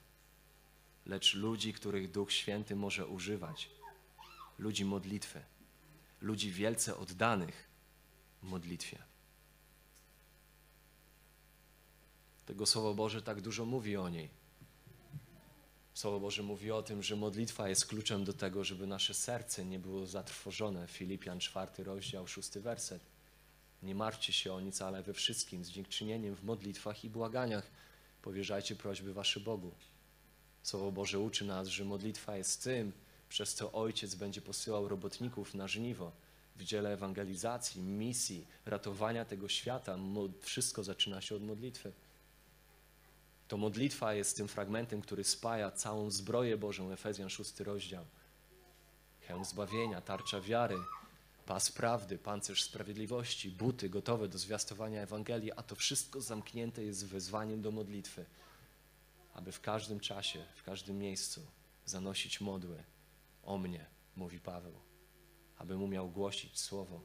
lecz 1.07 1.35
ludzi, 1.35 1.73
których 1.73 2.11
Duch 2.11 2.33
Święty 2.33 2.77
może 2.77 3.07
używać. 3.07 3.71
Ludzi 4.59 4.85
modlitwy, 4.85 5.43
ludzi 6.21 6.51
wielce 6.51 6.97
oddanych 6.97 7.69
modlitwie. 8.43 8.99
Tego 12.47 12.67
Słowo 12.67 12.95
Boże 12.95 13.23
tak 13.23 13.41
dużo 13.41 13.65
mówi 13.65 13.97
o 13.97 14.09
niej. 14.09 14.29
Słowo 15.95 16.21
Boże 16.21 16.43
mówi 16.43 16.71
o 16.71 16.83
tym, 16.83 17.03
że 17.03 17.17
modlitwa 17.17 17.69
jest 17.69 17.87
kluczem 17.87 18.25
do 18.25 18.33
tego, 18.33 18.65
żeby 18.65 18.87
nasze 18.87 19.15
serce 19.15 19.65
nie 19.65 19.79
było 19.79 20.07
zatrwożone. 20.07 20.87
Filipian, 20.87 21.41
czwarty 21.41 21.85
rozdział, 21.85 22.27
szósty 22.27 22.61
werset. 22.61 23.03
Nie 23.83 23.95
martwcie 23.95 24.33
się 24.33 24.53
o 24.53 24.61
nic, 24.61 24.83
ale 24.83 25.03
we 25.03 25.13
wszystkim 25.13 25.65
z 25.65 25.71
dziękczynieniem 25.71 26.35
w 26.37 26.45
modlitwach 26.45 27.05
i 27.05 27.11
błaganiach 27.11 27.71
powierzajcie 28.23 28.77
prośby 28.77 29.15
wasze 29.15 29.41
Bogu. 29.41 29.75
Słowo 30.67 30.93
Boże 30.93 31.19
uczy 31.19 31.45
nas, 31.45 31.69
że 31.69 31.85
modlitwa 31.85 32.37
jest 32.37 32.63
tym, 32.63 32.93
przez 33.29 33.55
co 33.55 33.73
Ojciec 33.73 34.15
będzie 34.15 34.41
posyłał 34.41 34.89
robotników 34.89 35.55
na 35.55 35.69
żniwo 35.69 36.13
w 36.57 36.65
dziele 36.65 36.93
ewangelizacji, 36.93 37.83
misji, 37.83 38.47
ratowania 38.65 39.25
tego 39.25 39.49
świata. 39.49 39.99
Wszystko 40.41 40.85
zaczyna 40.85 41.21
się 41.21 41.37
od 41.37 41.43
modlitwy. 41.43 41.93
To 43.49 43.57
modlitwa 43.57 44.15
jest 44.15 44.37
tym 44.37 44.49
fragmentem, 44.49 45.03
który 45.03 45.25
spaja 45.25 45.71
całą 45.71 46.11
zbroję 46.11 46.57
Bożą, 46.57 46.93
Efezjan 46.93 47.31
6 47.31 47.61
rozdział. 47.61 48.05
Hełm 49.21 49.45
zbawienia, 49.45 50.01
tarcza 50.01 50.41
wiary, 50.41 50.77
pas 51.47 51.73
prawdy, 51.73 52.19
pancerz 52.19 52.63
sprawiedliwości, 52.63 53.51
buty 53.51 53.89
gotowe 53.89 54.29
do 54.29 54.39
zwiastowania 54.39 55.03
Ewangelii, 55.03 55.53
a 55.53 55.63
to 55.63 55.77
wszystko 55.77 56.21
zamknięte 56.21 56.85
jest 56.85 57.07
wezwaniem 57.07 57.63
do 57.63 57.71
modlitwy, 57.71 58.25
aby 59.37 59.53
w 59.53 59.61
każdym 59.61 60.01
czasie, 60.01 60.45
w 60.55 60.63
każdym 60.63 60.99
miejscu 60.99 61.47
zanosić 61.85 62.41
modły 62.41 62.85
o 63.43 63.59
mnie, 63.59 63.87
mówi 64.17 64.41
Paweł, 64.41 64.81
abym 65.59 65.83
umiał 65.83 66.11
głosić 66.11 66.61
słowo. 66.61 67.01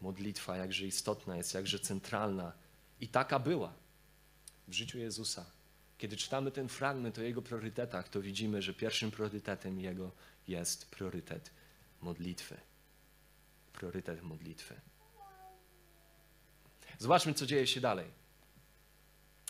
Modlitwa 0.00 0.56
jakże 0.56 0.86
istotna 0.86 1.36
jest, 1.36 1.54
jakże 1.54 1.78
centralna 1.78 2.52
i 3.00 3.08
taka 3.08 3.38
była 3.38 3.72
w 4.68 4.72
życiu 4.72 4.98
Jezusa. 4.98 5.46
Kiedy 5.98 6.16
czytamy 6.16 6.50
ten 6.50 6.68
fragment 6.68 7.18
o 7.18 7.22
Jego 7.22 7.42
priorytetach, 7.42 8.08
to 8.08 8.20
widzimy, 8.20 8.62
że 8.62 8.74
pierwszym 8.74 9.10
priorytetem 9.10 9.80
Jego 9.80 10.12
jest 10.48 10.90
priorytet 10.90 11.50
modlitwy. 12.00 12.56
Priorytet 13.72 14.22
modlitwy. 14.22 14.80
Zobaczmy, 16.98 17.34
co 17.34 17.46
dzieje 17.46 17.66
się 17.66 17.80
dalej. 17.80 18.10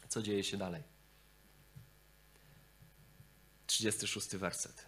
Co 0.08 0.22
dzieje 0.22 0.44
się 0.44 0.56
dalej? 0.56 0.93
36 3.74 4.36
werset. 4.36 4.86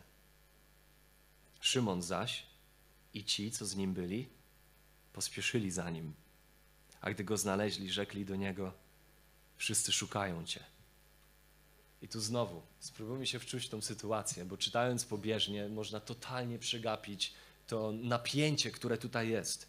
Szymon 1.61 2.03
zaś 2.03 2.47
i 3.15 3.25
ci, 3.25 3.51
co 3.51 3.67
z 3.67 3.77
nim 3.77 3.95
byli, 3.95 4.29
pospieszyli 5.13 5.71
za 5.71 5.91
nim. 5.91 6.13
A 7.01 7.11
gdy 7.11 7.25
go 7.25 7.37
znaleźli, 7.37 7.93
rzekli 7.93 8.25
do 8.25 8.37
niego: 8.37 8.73
Wszyscy 9.57 9.93
szukają 9.93 10.45
Cię. 10.45 10.65
I 12.03 12.09
tu 12.09 12.21
znowu 12.21 12.63
spróbujmy 12.81 13.27
się 13.27 13.39
wczuć 13.39 13.67
w 13.67 13.69
tą 13.69 13.83
sytuację, 13.83 14.45
bo 14.45 14.57
czytając 14.57 15.05
pobieżnie 15.05 15.69
można 15.69 16.01
totalnie 16.01 16.59
przegapić 16.59 17.35
to 17.67 17.93
napięcie, 17.93 18.71
które 18.71 18.99
tutaj 18.99 19.29
jest. 19.29 19.69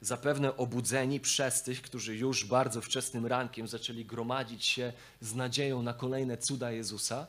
Zapewne 0.00 0.56
obudzeni 0.56 1.20
przez 1.20 1.62
tych, 1.62 1.82
którzy 1.82 2.16
już 2.16 2.44
bardzo 2.44 2.80
wczesnym 2.80 3.26
rankiem 3.26 3.68
zaczęli 3.68 4.04
gromadzić 4.04 4.66
się 4.66 4.92
z 5.20 5.34
nadzieją 5.34 5.82
na 5.82 5.94
kolejne 5.94 6.38
cuda 6.38 6.72
Jezusa. 6.72 7.26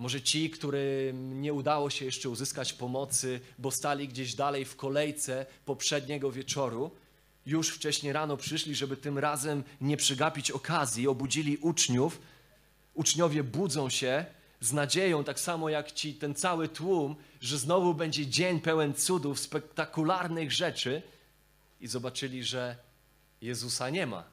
Może 0.00 0.22
ci, 0.22 0.50
którym 0.50 1.40
nie 1.40 1.52
udało 1.52 1.90
się 1.90 2.04
jeszcze 2.04 2.28
uzyskać 2.30 2.72
pomocy, 2.72 3.40
bo 3.58 3.70
stali 3.70 4.08
gdzieś 4.08 4.34
dalej 4.34 4.64
w 4.64 4.76
kolejce 4.76 5.46
poprzedniego 5.64 6.32
wieczoru, 6.32 6.90
już 7.46 7.68
wcześniej 7.68 8.12
rano 8.12 8.36
przyszli, 8.36 8.74
żeby 8.74 8.96
tym 8.96 9.18
razem 9.18 9.64
nie 9.80 9.96
przegapić 9.96 10.50
okazji, 10.50 11.08
obudzili 11.08 11.56
uczniów. 11.56 12.20
Uczniowie 12.94 13.44
budzą 13.44 13.90
się 13.90 14.24
z 14.60 14.72
nadzieją, 14.72 15.24
tak 15.24 15.40
samo 15.40 15.68
jak 15.68 15.92
ci 15.92 16.14
ten 16.14 16.34
cały 16.34 16.68
tłum, 16.68 17.16
że 17.40 17.58
znowu 17.58 17.94
będzie 17.94 18.26
dzień 18.26 18.60
pełen 18.60 18.94
cudów, 18.94 19.40
spektakularnych 19.40 20.52
rzeczy 20.52 21.02
i 21.80 21.86
zobaczyli, 21.86 22.44
że 22.44 22.76
Jezusa 23.42 23.90
nie 23.90 24.06
ma. 24.06 24.24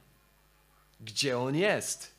Gdzie 1.00 1.38
On 1.38 1.56
jest? 1.56 2.17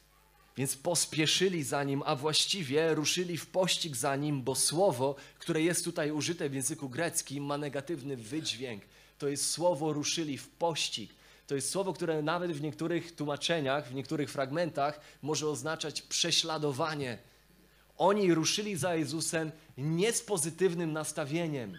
Więc 0.59 0.75
pospieszyli 0.75 1.63
za 1.63 1.83
Nim, 1.83 2.03
a 2.05 2.15
właściwie 2.15 2.95
ruszyli 2.95 3.37
w 3.37 3.47
pościg 3.47 3.95
za 3.95 4.15
Nim, 4.15 4.41
bo 4.41 4.55
słowo, 4.55 5.15
które 5.39 5.61
jest 5.61 5.85
tutaj 5.85 6.11
użyte 6.11 6.49
w 6.49 6.53
języku 6.53 6.89
greckim, 6.89 7.45
ma 7.45 7.57
negatywny 7.57 8.17
wydźwięk 8.17 8.83
to 9.19 9.27
jest 9.27 9.49
słowo 9.49 9.93
ruszyli 9.93 10.37
w 10.37 10.47
pościg. 10.47 11.11
To 11.47 11.55
jest 11.55 11.69
słowo, 11.69 11.93
które 11.93 12.21
nawet 12.21 12.51
w 12.51 12.61
niektórych 12.61 13.15
tłumaczeniach, 13.15 13.89
w 13.89 13.93
niektórych 13.93 14.31
fragmentach 14.31 14.99
może 15.21 15.47
oznaczać 15.47 16.01
prześladowanie. 16.01 17.17
Oni 17.97 18.33
ruszyli 18.33 18.75
za 18.75 18.95
Jezusem 18.95 19.51
nie 19.77 20.13
z 20.13 20.21
pozytywnym 20.21 20.93
nastawieniem. 20.93 21.77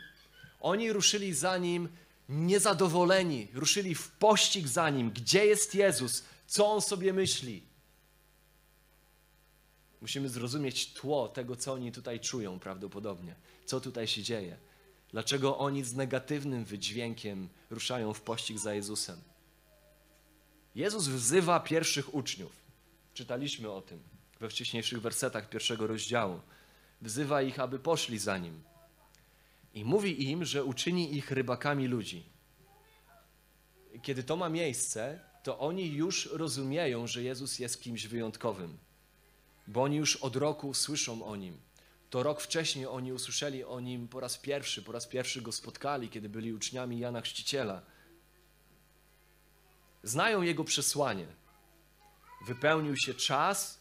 Oni 0.60 0.92
ruszyli 0.92 1.34
za 1.34 1.58
nim 1.58 1.88
niezadowoleni, 2.28 3.48
ruszyli 3.54 3.94
w 3.94 4.10
pościg 4.10 4.68
za 4.68 4.90
nim. 4.90 5.10
Gdzie 5.10 5.46
jest 5.46 5.74
Jezus? 5.74 6.24
Co 6.46 6.72
on 6.72 6.80
sobie 6.80 7.12
myśli? 7.12 7.69
Musimy 10.00 10.28
zrozumieć 10.28 10.92
tło 10.92 11.28
tego, 11.28 11.56
co 11.56 11.72
oni 11.72 11.92
tutaj 11.92 12.20
czują 12.20 12.58
prawdopodobnie, 12.58 13.34
co 13.64 13.80
tutaj 13.80 14.06
się 14.06 14.22
dzieje. 14.22 14.56
Dlaczego 15.10 15.58
oni 15.58 15.84
z 15.84 15.94
negatywnym 15.94 16.64
wydźwiękiem 16.64 17.48
ruszają 17.70 18.12
w 18.12 18.20
pościg 18.20 18.58
za 18.58 18.74
Jezusem? 18.74 19.20
Jezus 20.74 21.08
wzywa 21.08 21.60
pierwszych 21.60 22.14
uczniów. 22.14 22.52
Czytaliśmy 23.14 23.70
o 23.70 23.82
tym 23.82 24.02
we 24.40 24.50
wcześniejszych 24.50 25.00
wersetach 25.00 25.48
pierwszego 25.48 25.86
rozdziału. 25.86 26.40
Wzywa 27.02 27.42
ich, 27.42 27.60
aby 27.60 27.78
poszli 27.78 28.18
za 28.18 28.38
nim. 28.38 28.62
I 29.74 29.84
mówi 29.84 30.30
im, 30.30 30.44
że 30.44 30.64
uczyni 30.64 31.16
ich 31.16 31.30
rybakami 31.30 31.86
ludzi. 31.86 32.24
Kiedy 34.02 34.22
to 34.22 34.36
ma 34.36 34.48
miejsce, 34.48 35.20
to 35.42 35.58
oni 35.58 35.86
już 35.86 36.26
rozumieją, 36.32 37.06
że 37.06 37.22
Jezus 37.22 37.58
jest 37.58 37.82
kimś 37.82 38.06
wyjątkowym, 38.06 38.78
bo 39.70 39.82
oni 39.82 39.96
już 39.96 40.16
od 40.16 40.36
roku 40.36 40.74
słyszą 40.74 41.24
o 41.24 41.36
nim 41.36 41.58
to 42.10 42.22
rok 42.22 42.40
wcześniej 42.40 42.86
oni 42.86 43.12
usłyszeli 43.12 43.64
o 43.64 43.80
nim 43.80 44.08
po 44.08 44.20
raz 44.20 44.38
pierwszy, 44.38 44.82
po 44.82 44.92
raz 44.92 45.06
pierwszy 45.06 45.42
go 45.42 45.52
spotkali, 45.52 46.08
kiedy 46.08 46.28
byli 46.28 46.52
uczniami 46.52 46.98
Jana 46.98 47.20
Chrzciciela. 47.20 47.82
Znają 50.02 50.42
jego 50.42 50.64
przesłanie. 50.64 51.26
Wypełnił 52.46 52.96
się 52.96 53.14
czas 53.14 53.80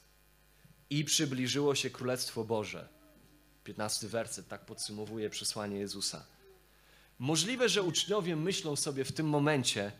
i 0.90 1.06
przybliżyło 1.06 1.76
się 1.76 1.90
Królestwo 1.90 2.44
Boże. 2.44 2.90
15 3.64 4.08
werset 4.08 4.48
tak 4.48 4.66
podsumowuje 4.66 5.30
przesłanie 5.30 5.80
Jezusa. 5.80 6.26
Możliwe, 7.20 7.70
że 7.70 7.84
uczniowie 7.84 8.36
myślą 8.36 8.76
sobie 8.76 9.06
w 9.06 9.12
tym 9.12 9.30
momencie, 9.30 9.92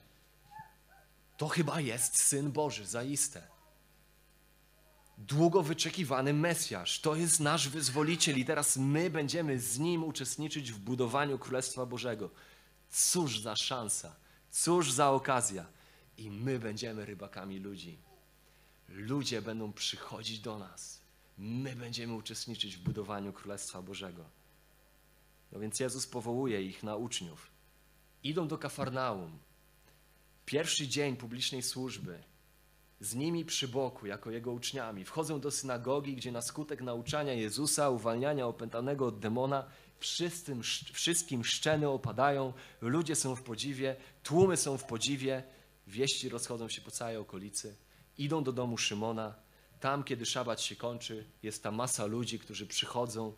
to 1.38 1.48
chyba 1.48 1.82
jest 1.82 2.22
Syn 2.22 2.52
Boży, 2.52 2.86
zaiste 2.86 3.59
długo 5.20 5.64
wyczekiwany 5.64 6.34
Mesjasz. 6.34 7.00
To 7.00 7.16
jest 7.16 7.40
nasz 7.40 7.70
wyzwoliciel 7.70 8.38
i 8.38 8.46
teraz 8.46 8.78
my 8.78 9.10
będziemy 9.10 9.60
z 9.60 9.80
nim 9.80 10.04
uczestniczyć 10.04 10.72
w 10.72 10.80
budowaniu 10.80 11.40
Królestwa 11.40 11.86
Bożego. 11.86 12.30
Cóż 12.90 13.40
za 13.40 13.56
szansa, 13.56 14.16
cóż 14.52 14.92
za 14.92 15.10
okazja. 15.12 15.66
I 16.18 16.32
my 16.32 16.60
będziemy 16.60 17.06
rybakami 17.06 17.60
ludzi. 17.60 17.98
Ludzie 18.90 19.42
będą 19.42 19.74
przychodzić 19.74 20.40
do 20.40 20.60
nas. 20.60 21.02
My 21.38 21.76
będziemy 21.76 22.14
uczestniczyć 22.14 22.78
w 22.78 22.82
budowaniu 22.82 23.34
Królestwa 23.34 23.82
Bożego. 23.82 24.26
No 25.52 25.60
więc 25.60 25.80
Jezus 25.80 26.08
powołuje 26.08 26.62
ich 26.62 26.84
na 26.84 26.96
uczniów. 26.96 27.52
Idą 28.24 28.48
do 28.48 28.58
Kafarnaum. 28.58 29.40
Pierwszy 30.46 30.88
dzień 30.88 31.16
publicznej 31.16 31.62
służby 31.62 32.24
z 33.00 33.16
nimi 33.16 33.46
przy 33.46 33.68
boku, 33.68 34.08
jako 34.08 34.32
jego 34.32 34.52
uczniami. 34.52 35.06
Wchodzą 35.06 35.40
do 35.40 35.52
synagogi, 35.52 36.16
gdzie 36.16 36.32
na 36.32 36.42
skutek 36.42 36.82
nauczania 36.82 37.34
Jezusa, 37.34 37.90
uwalniania 37.90 38.48
opętanego 38.48 39.08
od 39.08 39.20
demona, 39.20 39.66
wszystkim, 40.00 40.62
wszystkim 40.94 41.46
szczeny 41.46 41.90
opadają, 41.90 42.54
ludzie 42.82 43.16
są 43.16 43.36
w 43.36 43.44
podziwie, 43.44 43.96
tłumy 44.24 44.58
są 44.58 44.78
w 44.78 44.84
podziwie, 44.84 45.44
wieści 45.88 46.30
rozchodzą 46.30 46.70
się 46.70 46.82
po 46.82 46.92
całej 46.92 47.18
okolicy 47.18 47.76
Idą 48.18 48.44
do 48.44 48.52
domu 48.52 48.78
Szymona. 48.78 49.36
Tam, 49.80 50.04
kiedy 50.04 50.26
szabat 50.26 50.62
się 50.62 50.76
kończy, 50.76 51.26
jest 51.44 51.64
ta 51.64 51.72
masa 51.72 52.06
ludzi, 52.06 52.40
którzy 52.40 52.68
przychodzą 52.68 53.34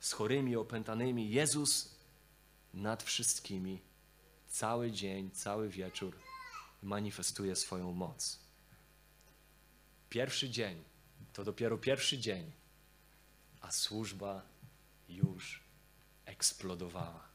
z 0.00 0.12
chorymi, 0.12 0.56
opętanymi. 0.56 1.30
Jezus 1.30 1.96
nad 2.74 3.02
wszystkimi 3.02 3.82
cały 4.48 4.90
dzień, 4.90 5.30
cały 5.30 5.68
wieczór 5.68 6.16
manifestuje 6.82 7.56
swoją 7.56 7.92
moc. 7.92 8.45
Pierwszy 10.08 10.50
dzień 10.50 10.84
to 11.32 11.44
dopiero 11.44 11.78
pierwszy 11.78 12.18
dzień, 12.18 12.52
a 13.60 13.70
służba 13.70 14.42
już 15.08 15.62
eksplodowała. 16.24 17.28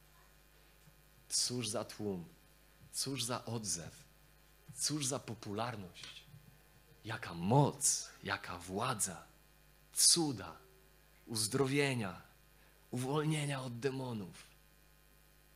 Cóż 1.29 1.67
za 1.67 1.85
tłum, 1.85 2.25
cóż 2.91 3.23
za 3.23 3.45
odzew, 3.45 4.03
cóż 4.75 5.05
za 5.05 5.19
popularność, 5.19 6.23
jaka 7.05 7.33
moc, 7.33 8.09
jaka 8.23 8.57
władza, 8.57 9.23
cuda, 9.93 10.57
uzdrowienia, 11.25 12.21
uwolnienia 12.91 13.61
od 13.61 13.79
demonów. 13.79 14.47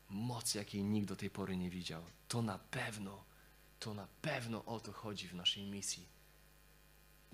Moc, 0.09 0.55
jakiej 0.55 0.83
nikt 0.83 1.07
do 1.07 1.15
tej 1.15 1.29
pory 1.29 1.57
nie 1.57 1.69
widział. 1.69 2.03
To 2.27 2.41
na 2.41 2.59
pewno, 2.59 3.23
to 3.79 3.93
na 3.93 4.07
pewno 4.21 4.65
o 4.65 4.79
to 4.79 4.91
chodzi 4.91 5.27
w 5.27 5.35
naszej 5.35 5.63
misji. 5.63 6.14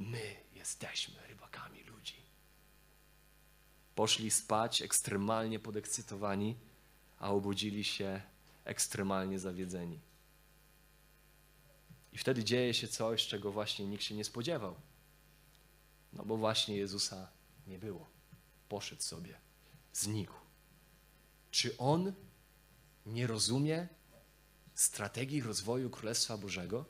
My 0.01 0.35
jesteśmy 0.53 1.27
rybakami 1.27 1.83
ludzi. 1.83 2.15
Poszli 3.95 4.31
spać 4.31 4.81
ekstremalnie 4.81 5.59
podekscytowani, 5.59 6.55
a 7.19 7.29
obudzili 7.29 7.83
się 7.83 8.21
ekstremalnie 8.65 9.39
zawiedzeni. 9.39 9.99
I 12.13 12.17
wtedy 12.17 12.43
dzieje 12.43 12.73
się 12.73 12.87
coś, 12.87 13.27
czego 13.27 13.51
właśnie 13.51 13.87
nikt 13.87 14.03
się 14.03 14.15
nie 14.15 14.23
spodziewał. 14.23 14.75
No 16.13 16.25
bo 16.25 16.37
właśnie 16.37 16.77
Jezusa 16.77 17.27
nie 17.67 17.79
było. 17.79 18.09
Poszedł 18.69 19.01
sobie, 19.01 19.39
znikł. 19.93 20.33
Czy 21.51 21.77
on 21.77 22.13
nie 23.05 23.27
rozumie 23.27 23.87
strategii 24.73 25.41
rozwoju 25.41 25.89
Królestwa 25.89 26.37
Bożego? 26.37 26.85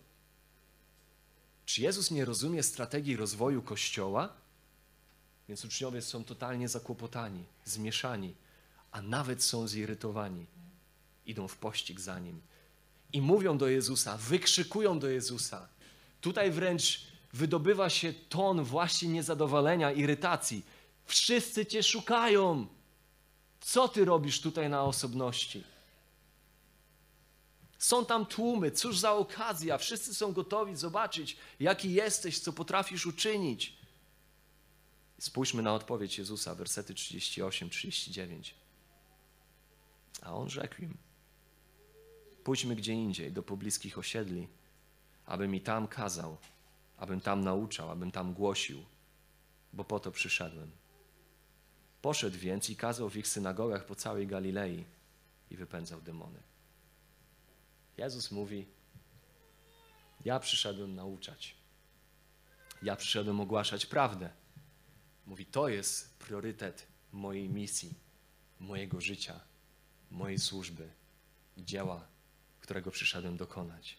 Czy 1.72 1.82
Jezus 1.82 2.12
nie 2.12 2.26
rozumie 2.26 2.64
strategii 2.64 3.16
rozwoju 3.16 3.62
Kościoła? 3.62 4.34
Więc 5.50 5.66
uczniowie 5.66 6.02
są 6.02 6.24
totalnie 6.24 6.70
zakłopotani, 6.70 7.44
zmieszani, 7.66 8.36
a 8.92 9.02
nawet 9.02 9.44
są 9.44 9.68
zirytowani. 9.68 10.46
Idą 11.26 11.48
w 11.48 11.58
pościg 11.58 12.00
za 12.00 12.20
nim 12.20 12.42
i 13.14 13.22
mówią 13.22 13.58
do 13.58 13.68
Jezusa, 13.68 14.18
wykrzykują 14.18 15.00
do 15.00 15.10
Jezusa. 15.10 15.68
Tutaj 16.22 16.52
wręcz 16.52 17.08
wydobywa 17.34 17.90
się 17.90 18.14
ton 18.14 18.64
właśnie 18.64 19.10
niezadowolenia, 19.10 19.92
irytacji. 19.92 20.66
Wszyscy 21.06 21.66
Cię 21.66 21.84
szukają. 21.84 22.68
Co 23.62 23.88
Ty 23.88 24.06
robisz 24.06 24.42
tutaj 24.42 24.70
na 24.70 24.84
osobności? 24.84 25.64
Są 27.82 28.06
tam 28.06 28.26
tłumy, 28.26 28.72
cóż 28.72 29.00
za 29.00 29.13
okazja, 29.13 29.78
wszyscy 29.78 30.15
są 30.15 30.34
gotowi 30.34 30.76
zobaczyć, 30.76 31.38
jaki 31.60 31.94
jesteś, 31.94 32.39
co 32.39 32.54
potrafisz 32.54 33.06
uczynić. 33.06 33.78
Spójrzmy 35.20 35.62
na 35.62 35.74
odpowiedź 35.74 36.17
Jezusa, 36.17 36.56
wersety 36.56 36.94
38-39. 36.94 38.52
A 40.22 40.34
on 40.34 40.50
rzekł 40.50 40.82
im: 40.82 40.98
Pójdźmy 42.44 42.76
gdzie 42.76 42.94
indziej, 42.94 43.32
do 43.32 43.44
pobliskich 43.44 43.98
osiedli, 43.98 44.48
aby 45.26 45.48
mi 45.48 45.62
tam 45.62 45.88
kazał, 45.88 46.38
abym 46.98 47.22
tam 47.22 47.44
nauczał, 47.44 47.91
abym 47.91 48.12
tam 48.12 48.34
głosił, 48.34 48.86
bo 49.74 49.84
po 49.84 50.00
to 50.00 50.12
przyszedłem. 50.12 50.72
Poszedł 52.02 52.38
więc 52.38 52.70
i 52.70 52.76
kazał 52.76 53.10
w 53.10 53.17
ich 53.17 53.28
synagogach 53.28 53.86
po 53.86 53.96
całej 53.96 54.28
Galilei 54.28 54.86
i 55.52 55.58
wypędzał 55.58 56.02
demony. 56.02 56.51
Jezus 58.02 58.32
mówi: 58.32 58.68
Ja 60.26 60.40
przyszedłem 60.40 60.96
nauczać. 60.96 61.56
Ja 62.84 62.96
przyszedłem 62.96 63.40
ogłaszać 63.40 63.86
prawdę. 63.86 64.30
Mówi: 65.26 65.46
To 65.46 65.68
jest 65.68 66.20
priorytet 66.20 66.88
mojej 67.12 67.50
misji, 67.50 67.94
mojego 68.60 69.02
życia, 69.02 69.40
mojej 70.12 70.40
służby, 70.40 70.90
dzieła, 71.58 72.08
którego 72.60 72.92
przyszedłem 72.92 73.38
dokonać. 73.38 73.98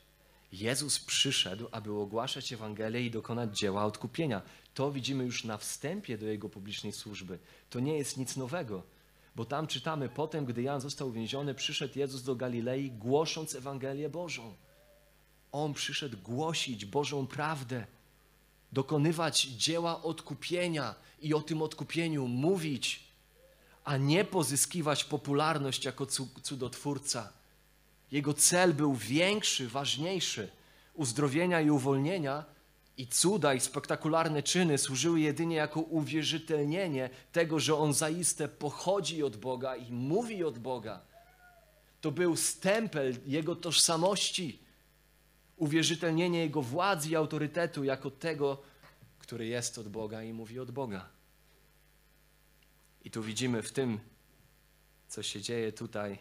Jezus 0.53 0.99
przyszedł, 0.99 1.69
aby 1.71 1.93
ogłaszać 1.93 2.53
Ewangelię 2.53 3.07
i 3.07 3.11
dokonać 3.11 3.59
dzieła 3.59 3.85
odkupienia. 3.85 4.43
To 4.75 4.93
widzimy 4.93 5.25
już 5.25 5.45
na 5.45 5.59
wstępie 5.59 6.19
do 6.19 6.27
Jego 6.27 6.49
publicznej 6.49 6.93
służby. 6.93 7.39
To 7.71 7.81
nie 7.81 7.99
jest 7.99 8.17
nic 8.17 8.37
nowego. 8.37 8.83
Bo 9.37 9.45
tam 9.45 9.67
czytamy, 9.67 10.09
potem, 10.09 10.45
gdy 10.45 10.63
Jan 10.63 10.81
został 10.81 11.09
uwięziony, 11.09 11.55
przyszedł 11.55 11.99
Jezus 11.99 12.23
do 12.23 12.37
Galilei, 12.37 12.91
głosząc 12.91 13.55
Ewangelię 13.55 14.09
Bożą. 14.09 14.55
On 15.53 15.75
przyszedł 15.75 16.17
głosić 16.19 16.85
Bożą 16.85 17.27
prawdę, 17.27 17.87
dokonywać 18.73 19.43
dzieła 19.43 20.03
odkupienia 20.03 20.95
i 21.21 21.35
o 21.35 21.41
tym 21.41 21.63
odkupieniu 21.63 22.29
mówić, 22.29 23.05
a 23.85 23.97
nie 23.97 24.25
pozyskiwać 24.25 25.05
popularność 25.05 25.85
jako 25.85 26.07
cudotwórca. 26.43 27.33
Jego 28.13 28.35
cel 28.35 28.75
był 28.75 28.95
większy, 28.95 29.69
ważniejszy. 29.69 30.51
Uzdrowienia 30.95 31.61
i 31.61 31.71
uwolnienia 31.71 32.45
i 32.97 33.07
cuda 33.07 33.55
i 33.55 33.61
spektakularne 33.61 34.43
czyny 34.43 34.79
służyły 34.79 35.21
jedynie 35.21 35.57
jako 35.57 35.81
uwierzytelnienie 35.81 37.11
tego, 37.33 37.59
że 37.59 37.77
on 37.77 37.95
zaiste 37.95 38.49
pochodzi 38.49 39.23
od 39.23 39.37
Boga 39.37 39.77
i 39.77 39.93
mówi 39.93 40.45
od 40.45 40.59
Boga. 40.59 41.01
To 42.01 42.11
był 42.11 42.37
stempel 42.37 43.17
jego 43.27 43.57
tożsamości, 43.57 44.63
uwierzytelnienie 45.57 46.39
jego 46.39 46.63
władzy 46.63 47.11
i 47.11 47.17
autorytetu 47.17 47.85
jako 47.85 48.11
tego, 48.11 48.63
który 49.19 49.47
jest 49.47 49.79
od 49.79 49.89
Boga 49.89 50.23
i 50.23 50.33
mówi 50.33 50.59
od 50.59 50.71
Boga. 50.71 51.09
I 53.05 53.11
tu 53.11 53.23
widzimy 53.23 53.63
w 53.63 53.73
tym, 53.73 54.01
co 55.09 55.23
się 55.23 55.41
dzieje 55.41 55.73
tutaj, 55.73 56.19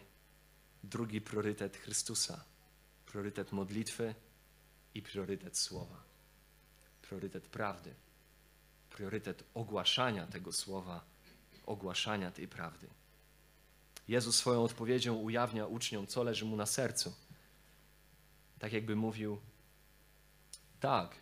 drugi 0.84 1.22
priorytet 1.22 1.78
Chrystusa. 1.78 2.44
Priorytet 3.06 3.52
modlitwy 3.52 4.16
i 4.94 5.02
priorytet 5.02 5.58
słowa 5.58 6.11
priorytet 7.12 7.48
prawdy, 7.48 7.94
priorytet 8.90 9.44
ogłaszania 9.54 10.28
tego 10.28 10.52
słowa, 10.52 11.04
ogłaszania 11.66 12.32
tej 12.32 12.48
prawdy. 12.48 12.88
Jezus 14.08 14.36
swoją 14.36 14.64
odpowiedzią 14.64 15.16
ujawnia 15.16 15.66
uczniom, 15.66 16.08
co 16.08 16.24
leży 16.24 16.46
mu 16.46 16.56
na 16.56 16.66
sercu. 16.66 17.14
Tak 18.60 18.74
jakby 18.74 18.96
mówił: 18.96 19.42
Tak, 20.80 21.16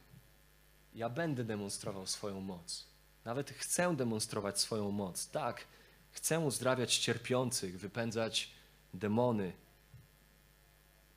ja 0.94 1.10
będę 1.10 1.44
demonstrował 1.44 2.08
swoją 2.08 2.42
moc. 2.42 2.88
Nawet 3.26 3.52
chcę 3.52 3.96
demonstrować 3.96 4.60
swoją 4.60 4.92
moc. 4.92 5.30
Tak, 5.30 5.66
chcę 6.12 6.40
uzdrawiać 6.40 6.98
cierpiących, 6.98 7.80
wypędzać 7.80 8.52
demony. 8.94 9.54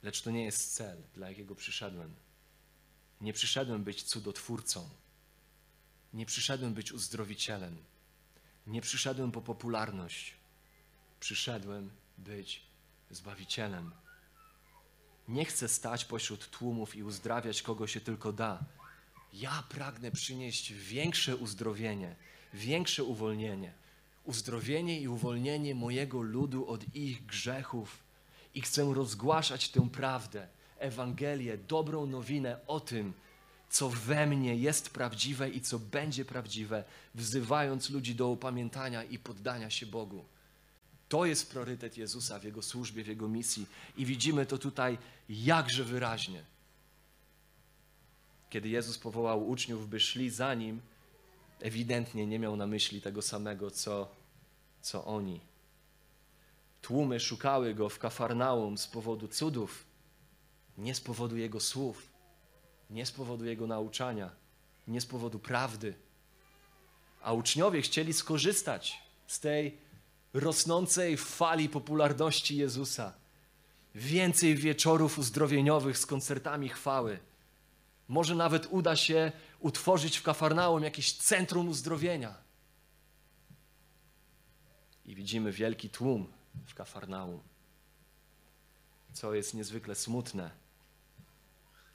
Lecz 0.02 0.22
to 0.22 0.30
nie 0.30 0.44
jest 0.44 0.74
cel, 0.74 1.02
dla 1.14 1.28
jakiego 1.28 1.54
przyszedłem. 1.54 2.14
Nie 3.22 3.32
przyszedłem 3.32 3.84
być 3.84 4.02
cudotwórcą. 4.02 4.88
Nie 6.12 6.26
przyszedłem 6.26 6.74
być 6.74 6.92
uzdrowicielem. 6.92 7.76
Nie 8.66 8.80
przyszedłem 8.80 9.32
po 9.32 9.42
popularność. 9.42 10.34
Przyszedłem 11.20 11.90
być 12.18 12.62
zbawicielem. 13.10 13.92
Nie 15.28 15.44
chcę 15.44 15.68
stać 15.68 16.04
pośród 16.04 16.50
tłumów 16.50 16.96
i 16.96 17.02
uzdrawiać 17.02 17.62
kogo 17.62 17.86
się 17.86 18.00
tylko 18.00 18.32
da. 18.32 18.64
Ja 19.32 19.64
pragnę 19.68 20.10
przynieść 20.10 20.72
większe 20.72 21.36
uzdrowienie, 21.36 22.16
większe 22.54 23.04
uwolnienie. 23.04 23.74
Uzdrowienie 24.24 25.00
i 25.00 25.08
uwolnienie 25.08 25.74
mojego 25.74 26.22
ludu 26.22 26.66
od 26.66 26.94
ich 26.94 27.26
grzechów. 27.26 27.98
I 28.54 28.60
chcę 28.60 28.94
rozgłaszać 28.94 29.68
tę 29.68 29.90
prawdę 29.90 30.48
Ewangelię, 30.82 31.58
dobrą 31.58 32.06
nowinę 32.06 32.58
o 32.66 32.80
tym, 32.80 33.12
co 33.70 33.88
we 33.88 34.26
mnie 34.26 34.56
jest 34.56 34.90
prawdziwe 34.90 35.50
i 35.50 35.60
co 35.60 35.78
będzie 35.78 36.24
prawdziwe, 36.24 36.84
wzywając 37.14 37.90
ludzi 37.90 38.14
do 38.14 38.28
upamiętania 38.28 39.04
i 39.04 39.18
poddania 39.18 39.70
się 39.70 39.86
Bogu. 39.86 40.24
To 41.08 41.24
jest 41.26 41.50
priorytet 41.50 41.96
Jezusa 41.96 42.38
w 42.38 42.44
Jego 42.44 42.62
służbie, 42.62 43.04
w 43.04 43.06
Jego 43.06 43.28
misji 43.28 43.66
i 43.96 44.06
widzimy 44.06 44.46
to 44.46 44.58
tutaj 44.58 44.98
jakże 45.28 45.84
wyraźnie. 45.84 46.44
Kiedy 48.50 48.68
Jezus 48.68 48.98
powołał 48.98 49.48
uczniów, 49.48 49.88
by 49.88 50.00
szli 50.00 50.30
za 50.30 50.54
Nim, 50.54 50.80
ewidentnie 51.60 52.26
nie 52.26 52.38
miał 52.38 52.56
na 52.56 52.66
myśli 52.66 53.02
tego 53.02 53.22
samego, 53.22 53.70
co, 53.70 54.08
co 54.80 55.04
oni. 55.04 55.40
Tłumy 56.82 57.20
szukały 57.20 57.74
Go 57.74 57.88
w 57.88 57.98
Kafarnaum 57.98 58.78
z 58.78 58.86
powodu 58.86 59.28
cudów, 59.28 59.84
nie 60.78 60.94
z 60.94 61.00
powodu 61.00 61.36
Jego 61.36 61.60
słów, 61.60 62.08
nie 62.90 63.06
z 63.06 63.12
powodu 63.12 63.44
Jego 63.44 63.66
nauczania. 63.66 64.30
nie 64.88 65.00
z 65.00 65.06
powodu 65.06 65.38
prawdy. 65.38 65.94
A 67.22 67.32
uczniowie 67.32 67.82
chcieli 67.82 68.12
skorzystać 68.12 69.02
z 69.26 69.40
tej 69.40 69.78
rosnącej 70.32 71.16
fali 71.16 71.68
popularności 71.68 72.56
Jezusa. 72.56 73.12
Więcej 73.94 74.54
wieczorów 74.56 75.18
uzdrowieniowych 75.18 75.98
z 75.98 76.06
koncertami 76.06 76.68
chwały. 76.68 77.18
Może 78.08 78.34
nawet 78.34 78.66
uda 78.70 78.96
się 78.96 79.32
utworzyć 79.60 80.16
w 80.16 80.22
Kafarnaum 80.22 80.82
jakieś 80.82 81.12
centrum 81.12 81.68
uzdrowienia. 81.68 82.34
I 85.04 85.14
widzimy 85.14 85.52
wielki 85.52 85.90
tłum 85.90 86.32
w 86.66 86.74
Kafarnaum. 86.74 87.40
Co 89.12 89.34
jest 89.34 89.54
niezwykle 89.54 89.94
smutne, 89.94 90.50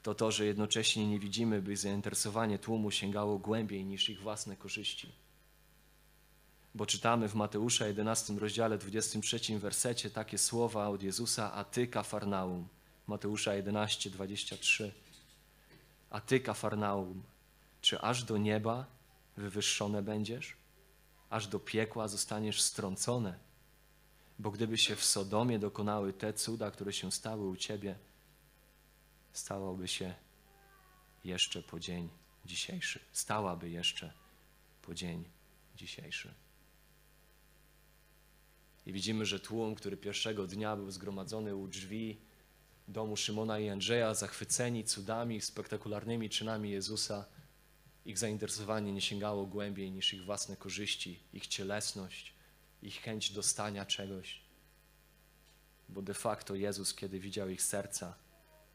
to 0.08 0.16
to, 0.16 0.32
że 0.32 0.46
jednocześnie 0.46 1.08
nie 1.08 1.20
widzimy, 1.20 1.62
by 1.62 1.78
zainteresowanie 1.78 2.60
tłumu 2.60 2.92
sięgało 2.92 3.40
głębiej 3.40 3.86
niż 3.86 4.10
ich 4.10 4.22
własne 4.22 4.58
korzyści. 4.58 5.12
Bo 6.76 6.86
czytamy 6.86 7.30
w 7.30 7.36
Mateusza 7.36 7.88
11 7.88 8.34
rozdziale 8.34 8.78
23 8.78 9.60
wersecie 9.60 10.10
takie 10.10 10.38
słowa 10.38 10.90
od 10.90 11.04
Jezusa, 11.04 11.54
a 11.54 11.64
ty 11.64 11.88
Kafarnaum. 11.88 12.68
Mateusza 13.08 13.54
11, 13.54 14.10
23. 14.10 14.94
A 16.10 16.22
ty 16.22 16.40
Kafarnaum, 16.40 17.24
czy 17.82 18.02
aż 18.02 18.24
do 18.24 18.38
nieba 18.38 18.86
wywyższone 19.38 20.02
będziesz? 20.02 20.58
Aż 21.30 21.48
do 21.48 21.60
piekła 21.60 22.08
zostaniesz 22.08 22.62
strącone? 22.62 23.40
Bo 24.40 24.52
gdyby 24.52 24.78
się 24.78 24.96
w 24.96 25.06
Sodomie 25.06 25.60
dokonały 25.60 26.14
te 26.14 26.34
cuda, 26.34 26.72
które 26.72 26.94
się 26.94 27.12
stały 27.12 27.48
u 27.48 27.56
ciebie, 27.56 27.96
stałoby 29.38 29.88
się 29.88 30.14
jeszcze 31.24 31.62
po 31.62 31.80
dzień 31.80 32.10
dzisiejszy. 32.46 33.00
Stałaby 33.12 33.70
jeszcze 33.70 34.14
po 34.82 34.94
dzień 34.94 35.30
dzisiejszy. 35.76 36.34
I 38.86 38.94
widzimy, 38.94 39.26
że 39.26 39.40
tłum, 39.40 39.76
który 39.76 39.98
pierwszego 39.98 40.48
dnia 40.48 40.76
był 40.76 40.92
zgromadzony 40.92 41.56
u 41.56 41.68
drzwi 41.68 42.18
domu 42.88 43.18
Szymona 43.18 43.60
i 43.60 43.70
Andrzeja, 43.70 44.14
zachwyceni 44.14 44.84
cudami, 44.84 45.42
spektakularnymi 45.42 46.30
czynami 46.30 46.72
Jezusa, 46.72 47.26
ich 48.06 48.18
zainteresowanie 48.18 48.92
nie 48.94 49.02
sięgało 49.02 49.46
głębiej 49.46 49.92
niż 49.92 50.14
ich 50.14 50.26
własne 50.26 50.58
korzyści, 50.58 51.20
ich 51.34 51.48
cielesność, 51.48 52.34
ich 52.82 53.02
chęć 53.02 53.32
dostania 53.32 53.86
czegoś. 53.86 54.42
Bo 55.90 56.02
de 56.02 56.14
facto 56.14 56.56
Jezus, 56.56 56.94
kiedy 56.94 57.20
widział 57.20 57.50
ich 57.50 57.62
serca, 57.62 58.27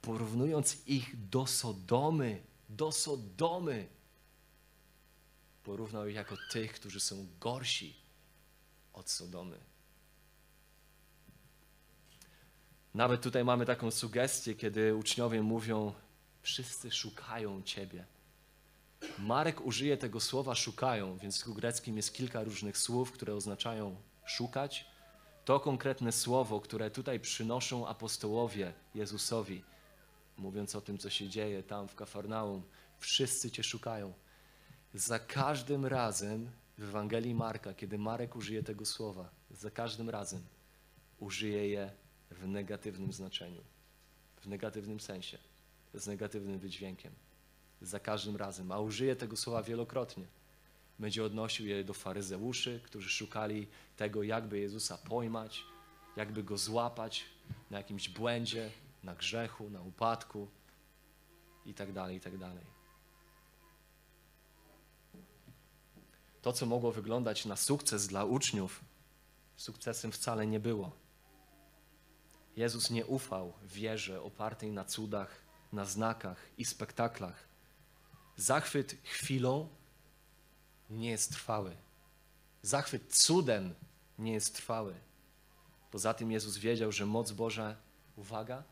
porównując 0.03 0.87
ich 0.87 1.29
do 1.29 1.47
Sodomy, 1.47 2.43
do 2.69 2.93
Sodomy, 2.93 3.89
porównał 5.65 6.09
ich 6.09 6.15
jako 6.15 6.37
tych, 6.53 6.73
którzy 6.73 7.01
są 7.01 7.27
gorsi 7.41 7.97
od 8.93 9.11
Sodomy. 9.11 9.59
Nawet 12.95 13.21
tutaj 13.21 13.45
mamy 13.45 13.67
taką 13.67 13.91
sugestię, 13.91 14.55
kiedy 14.55 14.95
uczniowie 14.95 15.43
mówią: 15.43 15.95
Wszyscy 16.43 16.91
szukają 16.91 17.63
Ciebie. 17.63 18.05
Marek 19.19 19.67
użyje 19.67 19.97
tego 19.97 20.21
słowa 20.21 20.55
szukają, 20.55 21.19
więc 21.19 21.43
w 21.43 21.53
greckim 21.53 21.97
jest 21.97 22.15
kilka 22.15 22.45
różnych 22.45 22.79
słów, 22.79 23.13
które 23.13 23.35
oznaczają 23.35 23.97
szukać. 24.25 24.87
To 25.45 25.61
konkretne 25.61 26.13
słowo, 26.13 26.61
które 26.61 26.91
tutaj 26.91 27.21
przynoszą 27.21 27.89
apostołowie 27.89 28.73
Jezusowi, 28.95 29.65
mówiąc 30.39 30.75
o 30.77 30.81
tym, 30.81 30.99
co 30.99 31.11
się 31.11 31.29
dzieje 31.29 31.63
tam 31.63 31.89
w 31.89 31.95
Kafarnaum, 31.95 32.63
wszyscy 32.99 33.51
Cię 33.51 33.63
szukają. 33.63 34.13
Za 34.95 35.19
każdym 35.19 35.87
razem 35.87 36.51
w 36.79 36.83
Ewangelii 36.83 37.35
Marka, 37.35 37.75
kiedy 37.75 37.99
Marek 37.99 38.37
użyje 38.37 38.63
tego 38.63 38.85
słowa, 38.85 39.31
za 39.51 39.71
każdym 39.71 40.11
razem 40.11 40.43
użyje 41.19 41.69
je 41.69 41.91
w 42.31 42.47
negatywnym 42.47 43.13
znaczeniu, 43.13 43.63
w 44.41 44.47
negatywnym 44.47 45.01
sensie, 45.01 45.39
z 45.95 46.07
negatywnym 46.07 46.59
wydźwiękiem. 46.59 47.13
Za 47.83 48.01
każdym 48.01 48.37
razem, 48.37 48.73
a 48.73 48.79
użyje 48.79 49.17
tego 49.17 49.37
słowa 49.37 49.63
wielokrotnie. 49.63 50.27
Będzie 50.99 51.25
odnosił 51.25 51.67
je 51.67 51.85
do 51.85 51.95
faryzeuszy, 51.95 52.81
którzy 52.85 53.09
szukali 53.09 53.67
tego, 53.97 54.23
jakby 54.23 54.59
Jezusa 54.59 54.99
pojmać, 54.99 55.65
jakby 56.17 56.43
go 56.43 56.59
złapać 56.59 57.25
na 57.71 57.79
jakimś 57.79 58.09
błędzie, 58.09 58.71
na 59.03 59.15
grzechu, 59.15 59.71
na 59.71 59.83
upadku 59.83 60.49
i 61.67 61.75
tak 61.75 61.93
dalej, 61.93 62.17
i 62.17 62.21
tak. 62.21 62.33
To, 66.43 66.53
co 66.53 66.67
mogło 66.67 66.93
wyglądać 66.93 67.45
na 67.45 67.57
sukces 67.57 68.07
dla 68.07 68.25
uczniów, 68.25 68.85
sukcesem 69.57 70.13
wcale 70.13 70.47
nie 70.47 70.61
było. 70.61 70.93
Jezus 72.57 72.91
nie 72.91 73.07
ufał 73.07 73.53
wierze 73.63 74.23
opartej 74.23 74.73
na 74.73 74.85
cudach, 74.85 75.43
na 75.73 75.85
znakach 75.85 76.39
i 76.59 76.65
spektaklach. 76.65 77.49
Zachwyt 78.37 78.97
chwilą 79.03 79.69
nie 80.91 81.11
jest 81.11 81.33
trwały. 81.33 81.77
Zachwyt 82.63 83.17
cudem 83.17 83.75
nie 84.19 84.33
jest 84.33 84.55
trwały. 84.55 84.95
Poza 85.91 86.15
tym 86.15 86.33
Jezus 86.33 86.57
wiedział, 86.57 86.93
że 86.93 87.07
moc 87.07 87.33
Boża, 87.33 87.77
uwaga, 88.17 88.63